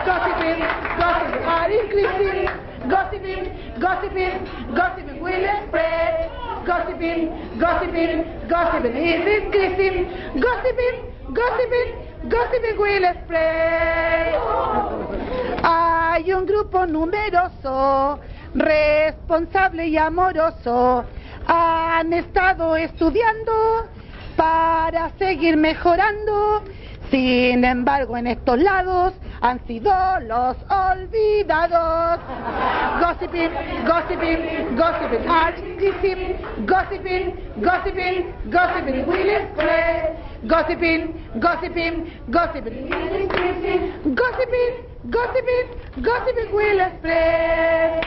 Gossiping, 0.07 0.65
gossiping, 0.99 1.83
increasing. 1.83 2.67
Gossiping, 2.89 3.51
gossiping, 3.81 4.47
gossiping 4.75 5.21
will 5.21 5.47
spread. 5.67 6.46
Gossiping, 6.67 7.31
gossiping, 7.61 8.25
gossiping 8.49 8.97
is 8.97 9.25
increasing. 9.39 10.11
Gossiping, 10.41 10.97
gossiping, 11.33 11.91
gossiping 12.29 12.77
will 12.77 13.07
spread. 13.23 14.35
Hay 15.63 16.33
un 16.33 16.45
grupo 16.45 16.85
numeroso, 16.87 18.19
responsable 18.55 19.87
y 19.87 19.97
amoroso. 19.97 21.05
Han 21.47 22.13
estado 22.13 22.75
estudiando 22.75 23.87
para 24.35 25.11
seguir 25.21 25.57
mejorando. 25.57 26.65
Sin 27.13 27.65
embargo, 27.65 28.17
en 28.17 28.27
estos 28.27 28.59
lados 28.59 29.15
han 29.41 29.65
sido 29.67 29.93
los 30.21 30.57
olvidados. 30.71 32.21
Gossiping, 33.01 33.51
gossiping, 33.87 34.77
gossiping, 34.77 35.25
increasing. 35.59 36.37
Gossiping, 36.67 37.35
gossiping, 37.61 38.33
gossiping 38.51 39.07
will 39.07 39.49
spread. 39.53 40.17
Gossiping, 40.45 41.15
gossiping, 41.41 42.07
gossiping. 42.29 42.89
Gossiping, 44.15 44.73
gossiping, 45.11 45.67
gossiping 46.03 46.53
will 46.53 46.81
spread. 46.99 48.07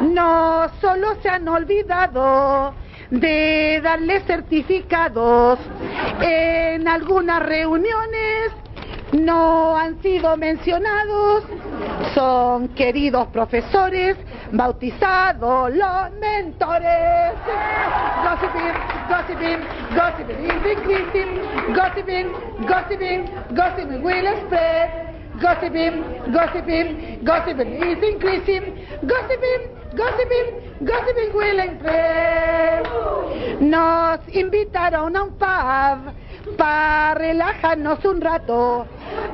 No 0.00 0.68
solo 0.80 1.14
se 1.22 1.28
han 1.28 1.48
olvidado 1.48 2.74
de 3.10 3.80
darle 3.82 4.20
certificados 4.20 5.58
en 6.20 6.86
algunas 6.86 7.42
reuniones 7.42 8.52
no 9.12 9.76
han 9.76 10.00
sido 10.02 10.36
mencionados. 10.36 11.44
Son 12.14 12.68
queridos 12.68 13.28
profesores 13.28 14.16
bautizados 14.52 15.72
los 15.74 16.12
mentores. 16.20 17.32
Gossiping 18.22 18.74
gossiping 19.08 19.60
gossiping 19.94 21.42
gossiping 21.74 22.32
gossiping 22.66 23.24
gossiping 23.54 24.02
will 24.02 24.36
spread. 24.46 25.08
Gossiping 25.40 26.02
gossiping 26.32 27.24
gossiping 27.24 27.72
is 27.82 28.02
increasing. 28.02 28.74
Gossiping 29.02 29.62
gossiping 29.94 30.46
gossiping 30.80 31.32
will 31.34 31.60
spread. 31.78 33.60
Nos 33.60 34.20
invitaron 34.28 35.16
a 35.16 35.22
un 35.22 35.30
pub 35.38 36.14
para 36.56 37.14
relajarnos 37.14 38.04
un 38.04 38.20
rato. 38.20 38.86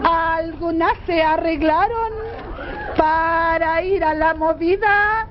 Algunas 0.03 0.93
se 1.07 1.23
arreglaron 1.23 2.13
para 2.97 3.83
ir 3.83 4.05
a 4.05 4.15
la 4.15 4.35
movida. 4.35 5.29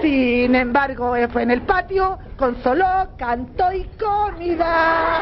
Sin 0.00 0.54
embargo, 0.54 1.14
fue 1.32 1.42
en 1.42 1.50
el 1.50 1.62
patio 1.62 2.18
con 2.36 2.62
solo 2.62 2.86
canto 3.18 3.72
y 3.72 3.84
comida. 3.98 5.20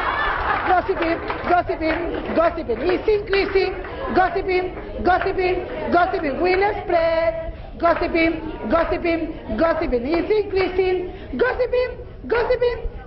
Gossiping, 0.68 1.18
gossiping, 1.49 2.35
gossiping 2.35 2.83
is 2.83 3.09
increasing. 3.09 3.75
Gossiping, 4.14 4.75
gossiping, 5.03 5.64
gossiping 5.90 6.40
will 6.40 6.62
spread. 6.83 7.55
Gossiping, 7.79 8.40
gossiping, 8.68 9.57
gossiping 9.57 10.07
is 10.07 10.31
increasing. 10.31 11.12
Gossiping, 11.37 11.90
gossiping, 12.27 12.79
gossiping 12.79 12.97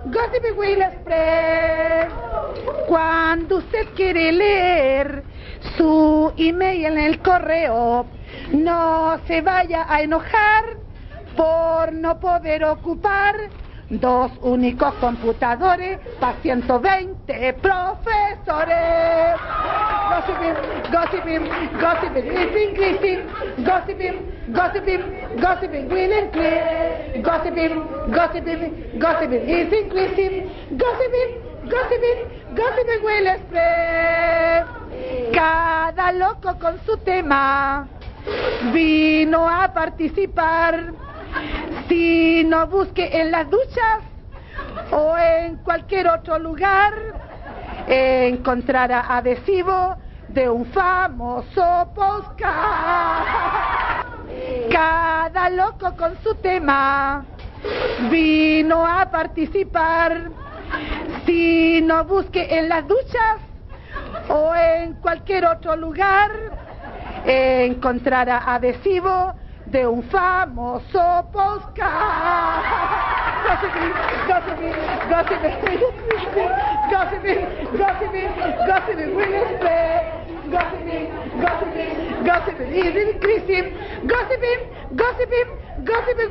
will 0.56 0.82
spread. 1.00 2.08
Cuando 2.86 3.58
usted 3.58 3.88
quiere 3.94 4.32
leer 4.32 5.24
su 5.76 6.32
email 6.36 6.86
en 6.86 6.98
el 6.98 7.18
correo, 7.20 8.06
no 8.52 9.18
se 9.26 9.40
vaya 9.40 9.86
a 9.88 10.02
enojar 10.02 10.64
por 11.36 11.92
no 11.92 12.18
poder 12.20 12.64
ocupar 12.64 13.34
dos 13.88 14.32
únicos 14.42 14.94
computadores 14.94 15.98
para 16.18 16.40
120 16.42 17.52
profesores. 17.54 19.40
Gossiping, 20.12 20.56
gossiping, 20.92 21.44
gossiping 21.80 22.26
is 22.26 22.52
increasing. 22.64 23.20
Gossiping, 23.64 24.16
gossiping, 24.52 25.02
gossiping 25.40 25.88
will 25.88 26.12
increase. 26.12 27.22
Gossiping, 27.24 27.74
gossiping, 28.12 28.98
gossiping 28.98 29.48
is 29.48 29.72
increasing. 29.72 30.50
Gossiping, 30.76 31.30
gossiping, 31.72 32.18
gossiping 32.54 33.02
will. 33.02 33.28
Cada 35.32 36.12
loco 36.12 36.58
con 36.58 36.78
su 36.84 36.98
tema 36.98 37.88
vino 38.74 39.48
a 39.48 39.72
participar. 39.72 40.92
Si 41.88 42.44
no 42.44 42.66
busque 42.66 43.18
en 43.18 43.30
las 43.30 43.48
duchas 43.48 44.00
o 44.90 45.16
en 45.16 45.56
cualquier 45.64 46.06
otro 46.08 46.38
lugar, 46.38 47.31
encontrará 47.86 49.16
adhesivo 49.16 49.96
de 50.28 50.48
un 50.48 50.66
famoso 50.66 51.92
podcast. 51.94 53.26
Cada 54.70 55.50
loco 55.50 55.94
con 55.96 56.16
su 56.22 56.34
tema 56.36 57.24
vino 58.10 58.86
a 58.86 59.10
participar. 59.10 60.30
Si 61.26 61.80
no 61.82 62.04
busque 62.04 62.58
en 62.58 62.68
las 62.68 62.86
duchas 62.88 63.40
o 64.28 64.54
en 64.54 64.94
cualquier 64.94 65.44
otro 65.46 65.76
lugar, 65.76 66.30
encontrará 67.24 68.42
adhesivo 68.54 69.34
de 69.66 69.86
un 69.86 70.02
famoso 70.04 71.28
podcast. 71.32 73.21
Gossiping, 73.42 73.92
gossiping, 74.28 74.74
gossiping, 75.10 75.56
gossiping, 76.90 77.40
gossiping, 77.76 78.30
gossiping. 78.66 80.22
Gossiping, 80.52 81.08
gossiping, 81.40 82.24
gossiping 82.24 82.72
is 82.72 82.94
increasing. 82.96 83.66
Gossiping, 84.06 84.60
gossiping, 84.94 85.48
gossiping. 85.84 86.22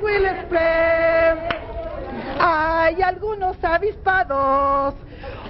Hay 2.40 3.02
algunos 3.02 3.64
avispados 3.64 4.96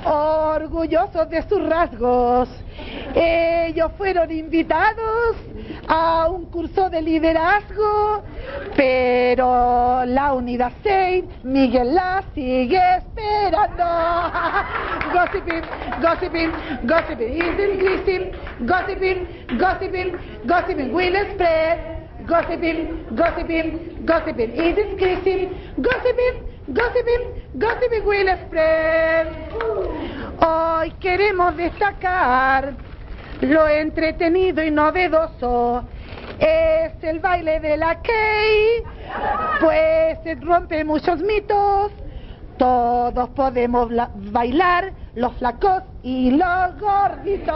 orgullosos 0.06 1.30
de 1.30 1.41
sus 1.43 1.67
rasgos. 1.67 2.50
Ellos 3.15 3.91
fueron 3.97 4.32
invitados 4.32 5.36
a 5.88 6.28
un 6.30 6.45
curso 6.45 6.89
de 6.89 7.02
liderazgo, 7.02 8.24
pero 8.76 10.06
la 10.06 10.34
unidad 10.34 10.71
6, 10.84 11.26
Miguel 11.43 11.93
la 11.93 12.24
sigue 12.34 12.80
esperando. 12.97 13.84
Gossiping, 15.13 15.63
gossiping, 16.02 16.52
gossiping 16.84 17.34
is 17.34 17.60
increasing. 17.60 18.32
Gossiping, 18.65 19.28
gossiping, 19.58 20.17
gossiping 20.45 20.93
will 20.93 21.15
spread. 21.34 22.02
Gossiping, 22.26 23.06
gossiping, 23.15 24.06
gossiping 24.06 24.52
is 24.52 24.78
increasing. 24.78 25.50
Gossiping, 25.82 26.45
gossiping, 26.71 27.24
gossiping 27.58 28.06
will 28.06 28.38
spread. 28.45 29.28
Hoy 30.39 30.91
queremos 31.00 31.58
destacar 31.58 32.74
lo 33.41 33.67
entretenido 33.67 34.63
y 34.63 34.71
novedoso 34.71 35.84
es 36.39 36.93
el 37.04 37.19
baile 37.19 37.60
de 37.60 37.77
la 37.77 38.01
Key, 38.01 38.84
pues 39.60 40.41
rompe 40.41 40.84
muchos 40.84 41.21
mitos. 41.21 41.91
Todos 42.58 43.30
podemos 43.30 43.89
bailar, 44.32 44.93
los 45.15 45.34
flacos 45.38 45.84
y 46.04 46.32
los 46.32 46.80
gorditos. 46.80 47.56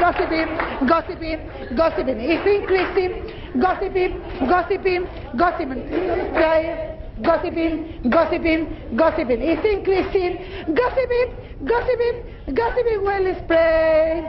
Gossiping, 0.00 0.48
gossiping, 0.88 1.38
gossiping 1.76 2.20
is 2.20 2.40
increasing. 2.44 3.12
Gossiping, 3.54 4.20
gossiping, 4.48 5.06
gossiping. 5.34 6.97
Gossiping, 7.20 8.00
gossiping, 8.10 8.68
gossiping 8.94 9.42
is 9.42 9.58
increasing. 9.64 10.38
Gossiping, 10.72 11.30
gossiping, 11.64 12.54
gossiping 12.54 13.02
will 13.02 13.34
spread. 13.42 14.24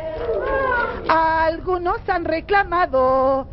Algunos 1.07 2.01
han 2.07 2.25
reclamado 2.25 3.47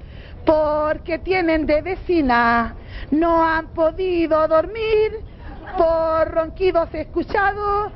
porque 0.46 1.18
tienen 1.18 1.66
de 1.66 1.83
vecina, 1.83 2.77
no 3.11 3.44
han 3.44 3.68
podido 3.68 4.49
dormir 4.49 5.12
por 5.77 6.31
ronquidos 6.31 6.88
escuchados. 6.94 7.92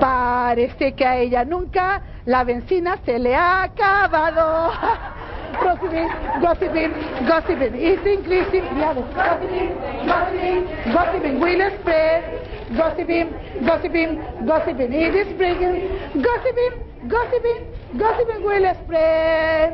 Parece 0.00 0.94
que 0.94 1.06
a 1.06 1.16
ella 1.16 1.44
nunca 1.44 2.02
la 2.26 2.44
benzina 2.44 2.98
se 3.06 3.18
le 3.18 3.34
ha 3.34 3.62
acabado. 3.62 4.72
Gossiping, 5.62 6.08
gossiping, 6.40 6.92
gossiping 7.26 7.74
is 7.74 8.00
increasing. 8.06 8.64
Gossiping, 8.80 9.70
gossiping, 10.06 10.66
gossiping 10.92 11.40
will 11.40 11.70
spread. 11.80 12.44
gossiping, 12.76 13.28
gossiping, 13.66 14.20
gossiping. 14.46 14.92
It 14.92 15.14
is 15.14 15.36
breaking, 15.36 16.22
gossiping, 16.22 16.74
gossiping, 17.08 17.60
gossiping 17.96 18.42
will 18.42 18.74
spread. 18.82 19.72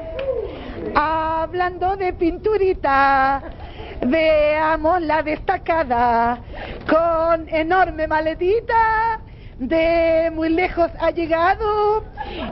Hablando 0.95 1.97
de 1.97 2.13
pinturita, 2.13 3.43
veamos 4.07 5.03
la 5.03 5.23
destacada 5.23 6.41
con 6.89 7.49
enorme 7.49 8.07
maletita. 8.07 9.21
De 9.59 10.31
muy 10.33 10.49
lejos 10.49 10.91
ha 10.99 11.11
llegado 11.11 12.03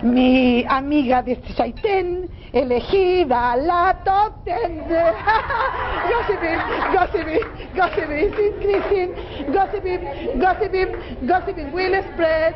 mi 0.03 0.65
amiga 0.69 1.23
de 1.23 1.37
Chaitén, 1.55 2.29
elegida 2.53 3.57
la 3.57 3.97
top 4.05 4.45
ten. 4.45 4.85
gossiping, 6.11 6.61
gossiping, 6.93 7.47
gossiping, 7.75 8.33
increasing. 8.47 9.15
Gossiping, 9.53 10.39
gossiping, 10.39 10.91
gossiping 11.27 11.73
will 11.73 12.03
spread. 12.13 12.55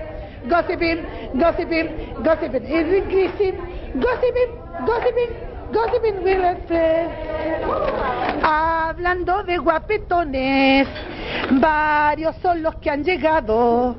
Gossiping, 0.49 1.07
gossiping, 1.39 1.89
gossiping 2.23 2.65
is 2.65 2.93
increasing. 3.01 3.57
Gossiping, 3.95 4.51
gossiping, 4.87 5.33
gossiping 5.73 6.23
will 6.25 6.57
spread. 6.65 7.11
Hablando 8.43 9.45
de 9.45 9.59
guapetones, 9.59 10.89
varios 11.53 12.37
son 12.43 12.63
los 12.63 12.77
que 12.77 12.91
han 12.91 13.05
llegado, 13.05 13.97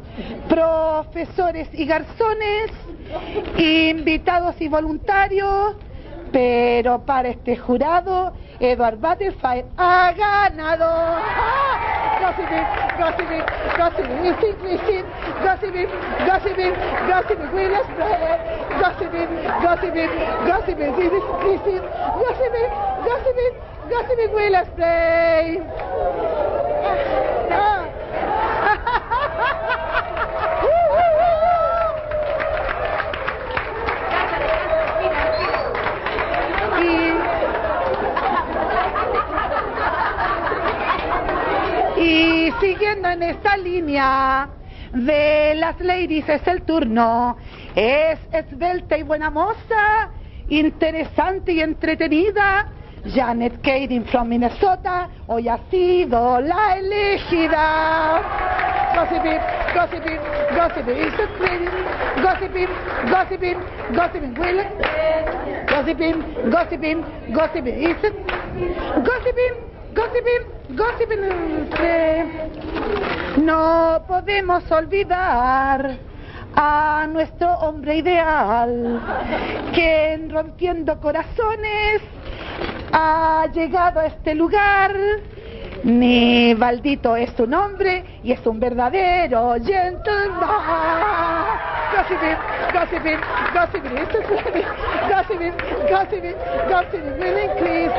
profesores 0.48 1.68
y 1.74 1.86
garzones, 1.86 2.72
invitados 3.58 4.56
y 4.60 4.68
voluntarios, 4.68 5.76
pero 6.34 7.06
para 7.06 7.30
este 7.30 7.56
jurado, 7.56 8.34
Edward 8.60 8.98
Butterfly 8.98 9.64
ha 9.78 10.12
ganado. 10.14 10.86
¡Ah! 10.90 11.94
Gossiping, 12.20 12.66
gossiping, 12.98 13.44
gossiping. 13.78 14.24
Gossiping, 15.44 15.88
gossiping, 16.26 16.74
gossiping. 17.08 17.72
Gossiping, 18.80 19.30
gossiping, 19.62 20.10
gossiping. 20.48 21.82
Gossiping, 22.18 22.70
gossiping, 23.06 23.54
gossiping, 23.90 24.32
will 24.34 24.58
spread. 24.66 25.62
siguiendo 43.04 43.10
en 43.10 43.24
esta 43.24 43.58
línea 43.58 44.50
de 44.94 45.56
las 45.56 45.80
ladies 45.80 46.28
es 46.30 46.48
el 46.48 46.62
turno. 46.64 47.38
Es 47.76 48.20
esbelta 48.32 48.98
y 48.98 49.04
buena 49.04 49.30
moza, 49.30 50.10
interesante 50.50 51.52
y 51.54 51.62
entretenida. 51.62 52.68
Janet 53.06 53.62
Kading 53.62 54.06
from 54.06 54.30
Minnesota 54.30 55.10
hoy 55.28 55.50
ha 55.50 55.60
sido 55.70 56.40
la 56.40 56.78
elegida. 56.78 58.22
Gossiping, 58.96 59.40
gossiping, 59.74 60.20
gossiping, 60.56 60.98
is 60.98 61.14
it 61.20 61.30
pretty? 61.38 61.66
Gossiping, 62.22 62.70
gossiping, 63.10 63.58
gossiping, 63.94 64.34
will 64.40 64.60
it? 64.60 64.68
Gossiping, 65.68 66.50
gossiping, 66.50 67.04
gossiping, 67.34 67.76
is 67.76 68.04
it? 68.04 68.14
Gossiping, 69.04 69.73
gossiping, 69.94 70.76
gossiping, 70.76 71.22
no 73.46 74.04
podemos 74.08 74.70
olvidar 74.72 75.98
a 76.56 77.08
nuestro 77.12 77.52
hombre 77.60 77.98
ideal, 77.98 79.02
que 79.74 80.14
en 80.14 80.30
rompiendo 80.30 81.00
corazones 81.00 82.02
ha 82.92 83.48
llegado 83.54 84.00
a 84.00 84.06
este 84.08 84.36
lugar. 84.36 84.96
Mi 85.84 86.54
Baldito 86.54 87.18
es 87.18 87.30
su 87.36 87.46
nombre 87.46 88.06
y 88.24 88.32
es 88.32 88.46
un 88.48 88.58
verdadero 88.58 89.56
gentleman. 89.56 90.40
Gossiping, 91.94 92.38
gossiping, 92.72 93.20
gossiping? 93.54 93.94
Gossiping, 95.10 95.54
gossiping, 95.90 96.36
gossiping, 96.70 97.20
will 97.20 97.38
increase. 97.38 97.92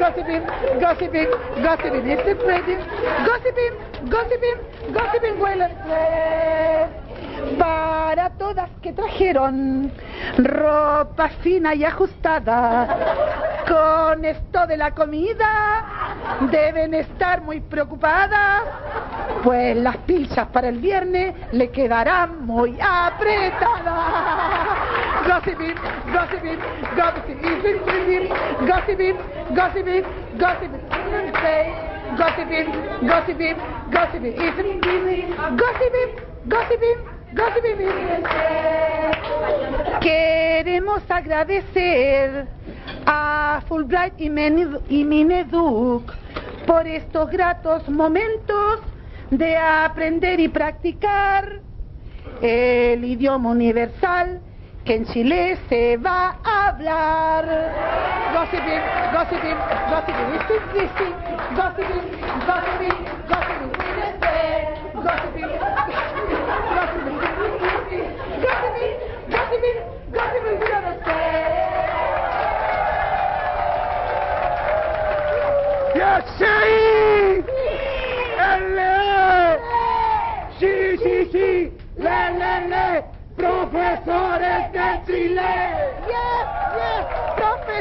Gossiping, 0.00 0.42
gossiping, 0.80 1.28
gossiping, 1.62 2.10
is 2.10 2.38
ready? 2.44 2.76
Gossiping, 3.24 3.74
gossiping, 4.10 4.58
gossiping, 4.92 5.38
will 5.38 5.62
spread. 5.80 6.88
Para 7.56 8.30
todas 8.30 8.68
que 8.82 8.92
trajeron 8.92 9.92
ropa 10.38 11.28
fina 11.40 11.72
y 11.74 11.84
ajustada, 11.84 12.88
con 13.68 14.24
esto 14.24 14.66
de 14.66 14.76
la 14.76 14.90
comida 14.90 15.97
deben 16.50 16.94
estar 16.94 17.42
muy 17.42 17.60
preocupadas, 17.60 18.62
pues 19.42 19.76
las 19.76 19.96
pilchas 19.98 20.48
para 20.48 20.68
el 20.68 20.78
viernes 20.78 21.34
le 21.52 21.70
quedarán 21.70 22.46
muy 22.46 22.78
apretadas. 22.80 24.28
Gossiping, 25.26 25.74
gossiping, 26.12 26.58
gossiping, 26.96 27.38
gossiping, 27.80 28.28
gossiping, 28.64 29.16
gossiping, 29.54 30.04
gossiping, 30.38 30.82
gossiping, 32.16 32.66
gossiping, 33.06 33.56
gossiping, 33.90 34.48
gossiping, 36.46 37.04
gossiping, 37.34 38.24
Queremos 40.00 41.02
agradecer 41.10 42.46
a 43.10 43.62
Fulbright 43.66 44.20
y, 44.20 44.26
y 44.26 45.04
Mineduc 45.04 46.12
por 46.66 46.86
estos 46.86 47.30
gratos 47.30 47.88
momentos 47.88 48.80
de 49.30 49.56
aprender 49.56 50.38
y 50.40 50.48
practicar 50.48 51.62
el 52.42 53.02
idioma 53.02 53.48
universal 53.50 54.42
que 54.84 54.96
en 54.96 55.06
Chile 55.06 55.58
se 55.70 55.96
va 55.96 56.36
a 56.44 56.68
hablar. 56.68 57.44
Gossiping, 58.34 58.82
gossiping, 59.14 59.56
gossiping, 59.88 60.28
increasing. 60.34 61.14
Gossiping, 61.56 62.04
gossiping, 62.46 62.96
gossiping, 63.26 63.87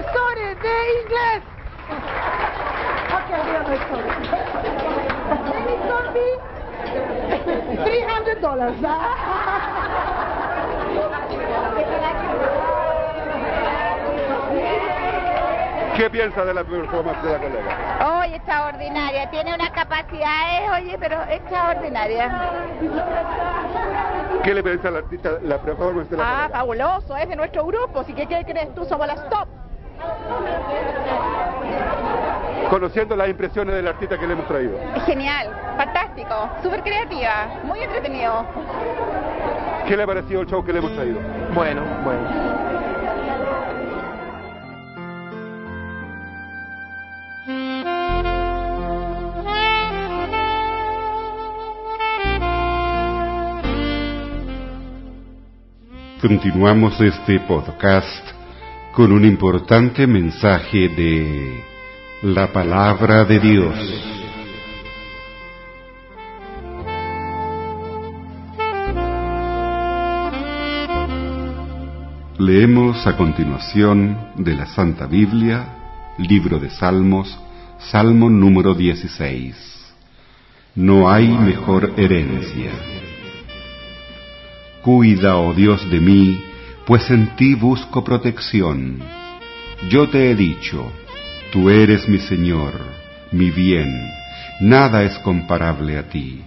profesores 0.02 0.58
de 0.62 0.76
inglés. 1.02 1.44
Ok, 3.16 3.30
dígame 3.46 3.76
esto. 3.76 3.96
Maybe 5.50 5.76
zombie, 5.88 6.34
300 7.84 8.42
dollars. 8.42 8.76
¿Qué 15.96 16.10
piensa 16.12 16.46
de 16.46 16.54
la 16.54 16.64
performance 16.64 17.24
de 17.24 17.32
la 17.32 17.40
colega? 17.40 18.20
Oye, 18.22 18.36
extraordinaria. 18.36 19.30
Tiene 19.32 19.56
unas 19.56 19.72
capacidades, 19.72 20.70
oye, 20.80 20.96
pero 21.00 21.18
extraordinaria. 21.24 22.30
¿Qué 24.44 24.54
le 24.54 24.62
piensa 24.62 24.90
al 24.90 24.98
artista 24.98 25.32
la 25.42 25.58
performance 25.58 26.10
de 26.12 26.18
la 26.18 26.24
Ah, 26.24 26.36
colega? 26.44 26.50
fabuloso. 26.60 27.18
Es 27.18 27.28
de 27.30 27.36
nuestro 27.36 27.66
grupo. 27.66 28.02
Así 28.02 28.14
que, 28.14 28.28
¿qué 28.28 28.46
crees 28.46 28.76
tú? 28.76 28.86
Somos 28.86 29.08
las 29.08 29.28
top. 29.30 29.47
Conociendo 32.70 33.16
las 33.16 33.30
impresiones 33.30 33.76
del 33.76 33.88
artista 33.88 34.18
que 34.18 34.28
le 34.28 34.34
hemos 34.34 34.48
traído. 34.48 34.78
Genial. 35.06 35.50
Fantástico. 35.78 36.50
Súper 36.62 36.84
creativa. 36.84 37.62
Muy 37.64 37.80
entretenido. 37.80 38.46
¿Qué 39.88 39.96
le 39.96 40.04
ha 40.04 40.08
parecido 40.08 40.42
el 40.42 40.48
show 40.48 40.66
que 40.66 40.74
le 40.74 40.80
hemos 40.80 40.94
traído? 40.94 41.20
Bueno, 41.54 41.82
bueno. 42.04 42.58
Continuamos 56.22 57.00
este 57.00 57.40
podcast 57.42 58.37
con 58.98 59.12
un 59.12 59.26
importante 59.26 60.08
mensaje 60.08 60.90
de 60.90 61.64
la 62.24 62.52
palabra 62.52 63.26
de 63.26 63.40
Dios. 63.40 63.76
Leemos 72.40 73.06
a 73.06 73.16
continuación 73.16 74.18
de 74.36 74.56
la 74.56 74.66
Santa 74.66 75.06
Biblia, 75.06 75.76
libro 76.18 76.58
de 76.58 76.72
Salmos, 76.72 77.40
Salmo 77.78 78.32
número 78.32 78.74
16. 78.74 79.94
No 80.74 81.08
hay 81.08 81.28
mejor 81.28 81.94
herencia. 81.98 82.72
Cuida, 84.82 85.38
oh 85.38 85.54
Dios, 85.54 85.88
de 85.88 86.00
mí, 86.00 86.47
pues 86.88 87.12
en 87.12 87.36
ti 87.36 87.54
busco 87.54 88.02
protección. 88.02 89.00
Yo 89.90 90.08
te 90.08 90.32
he 90.32 90.36
dicho, 90.36 90.90
tú 91.52 91.70
eres 91.70 92.08
mi 92.08 92.18
Señor, 92.18 92.74
mi 93.34 93.52
bien, 93.52 94.10
nada 94.62 95.04
es 95.04 95.20
comparable 95.20 95.98
a 95.98 96.04
ti. 96.04 96.42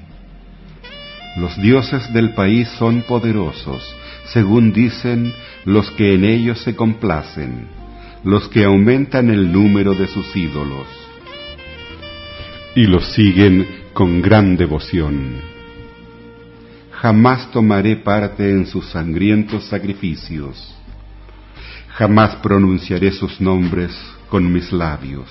Los 1.36 1.60
dioses 1.60 2.10
del 2.14 2.30
país 2.30 2.68
son 2.78 3.02
poderosos, 3.02 3.84
según 4.32 4.72
dicen 4.72 5.34
los 5.66 5.90
que 5.90 6.14
en 6.14 6.24
ellos 6.24 6.58
se 6.62 6.74
complacen, 6.74 7.68
los 8.24 8.48
que 8.48 8.64
aumentan 8.64 9.28
el 9.28 9.52
número 9.52 9.94
de 9.94 10.06
sus 10.06 10.34
ídolos, 10.34 10.88
y 12.74 12.84
los 12.84 13.12
siguen 13.12 13.68
con 13.92 14.22
gran 14.22 14.56
devoción. 14.56 15.49
Jamás 17.00 17.50
tomaré 17.50 17.96
parte 17.96 18.50
en 18.50 18.66
sus 18.66 18.90
sangrientos 18.90 19.64
sacrificios, 19.64 20.76
jamás 21.88 22.36
pronunciaré 22.42 23.10
sus 23.10 23.40
nombres 23.40 23.98
con 24.28 24.52
mis 24.52 24.70
labios. 24.70 25.30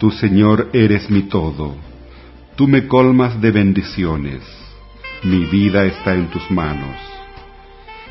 Tu 0.00 0.10
Señor 0.10 0.70
eres 0.72 1.08
mi 1.08 1.22
todo, 1.22 1.76
tú 2.56 2.66
me 2.66 2.88
colmas 2.88 3.40
de 3.40 3.52
bendiciones, 3.52 4.42
mi 5.22 5.44
vida 5.44 5.84
está 5.84 6.14
en 6.14 6.26
tus 6.26 6.50
manos. 6.50 6.96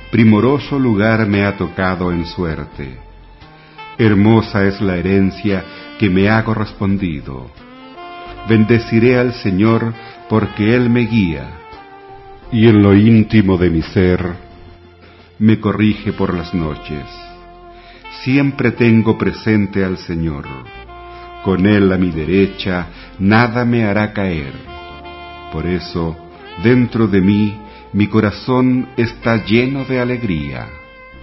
Primoroso 0.09 0.79
lugar 0.79 1.27
me 1.27 1.43
ha 1.43 1.57
tocado 1.57 2.13
en 2.13 2.25
suerte, 2.25 2.99
hermosa 3.97 4.65
es 4.65 4.79
la 4.79 4.95
herencia 4.95 5.65
que 5.99 6.09
me 6.09 6.29
ha 6.29 6.41
correspondido. 6.45 7.51
Bendeciré 8.47 9.19
al 9.19 9.33
Señor 9.33 9.93
porque 10.29 10.73
Él 10.73 10.89
me 10.89 11.01
guía, 11.01 11.59
y 12.53 12.67
en 12.67 12.81
lo 12.81 12.95
íntimo 12.95 13.57
de 13.57 13.69
mi 13.69 13.81
ser 13.81 14.21
me 15.39 15.59
corrige 15.59 16.13
por 16.13 16.33
las 16.33 16.53
noches. 16.53 17.03
Siempre 18.23 18.71
tengo 18.71 19.17
presente 19.17 19.83
al 19.83 19.97
Señor 19.97 20.45
con 21.43 21.65
Él 21.65 21.91
a 21.91 21.97
mi 21.97 22.09
derecha, 22.09 22.87
nada 23.19 23.65
me 23.65 23.83
hará 23.83 24.13
caer. 24.13 24.53
Por 25.51 25.67
eso, 25.67 26.15
dentro 26.63 27.07
de 27.07 27.21
mí, 27.21 27.59
mi 27.91 28.07
corazón 28.07 28.87
está 28.97 29.45
lleno 29.45 29.83
de 29.85 29.99
alegría. 29.99 30.67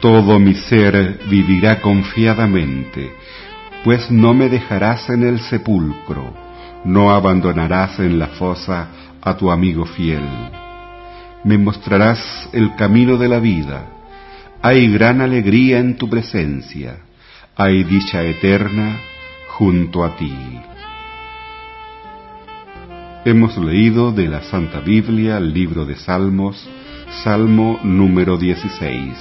Todo 0.01 0.39
mi 0.39 0.55
ser 0.55 1.21
vivirá 1.29 1.81
confiadamente, 1.81 3.13
pues 3.83 4.11
no 4.11 4.35
me 4.35 4.49
dejarás 4.49 5.09
en 5.11 5.25
el 5.25 5.41
sepulcro, 5.41 6.33
no 6.85 7.11
abandonarás 7.11 7.99
en 7.99 8.19
la 8.19 8.29
fosa 8.29 8.89
a 9.21 9.37
tu 9.37 9.51
amigo 9.51 9.85
fiel. 9.85 10.23
Me 11.45 11.57
mostrarás 11.57 12.49
el 12.53 12.75
camino 12.77 13.17
de 13.17 13.29
la 13.29 13.39
vida. 13.39 13.87
Hay 14.63 14.93
gran 14.93 15.21
alegría 15.21 15.79
en 15.79 15.97
tu 15.97 16.09
presencia, 16.09 16.99
hay 17.57 17.83
dicha 17.85 18.23
eterna 18.23 19.01
junto 19.49 20.05
a 20.05 20.17
ti. 20.17 20.35
Hemos 23.25 23.57
leído 23.59 24.13
de 24.13 24.29
la 24.29 24.43
Santa 24.43 24.81
Biblia 24.81 25.39
el 25.39 25.53
libro 25.53 25.85
de 25.85 25.97
Salmos, 25.97 26.69
Salmo 27.23 27.79
número 27.83 28.37
16. 28.39 29.15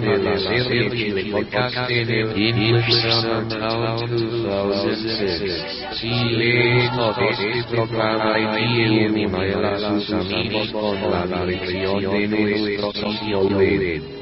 Programa 0.00 0.18
de 0.18 0.18
la 0.18 1.30
podcast 1.30 1.88
de 1.88 2.20
English 2.20 2.90
Summertown 3.02 4.10
2006. 4.10 5.98
Si 6.00 6.10
le 6.10 6.88
gustó 6.88 7.14
este 7.30 7.62
programa, 7.70 8.38
envíe 8.38 9.06
un 9.06 9.34
a 9.64 9.78
sus 9.78 10.12
amigos 10.12 10.70
con 10.72 11.10
la 11.10 11.44
dirección 11.46 12.00
de 12.00 12.28
nuestro 12.28 12.92
sitio 12.92 13.40
web 13.42 14.21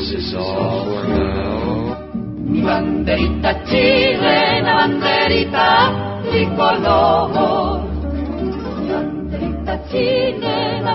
is 0.00 0.32
all 0.32 0.88
for 0.88 1.04
now. 1.04 1.92
Mi 2.48 2.64
banderita 2.64 3.52
chilena, 3.68 4.88
banderita 4.88 5.92
tricolor. 6.24 7.84
Mi 7.84 8.88
banderita 8.88 9.76
chilena, 9.92 10.67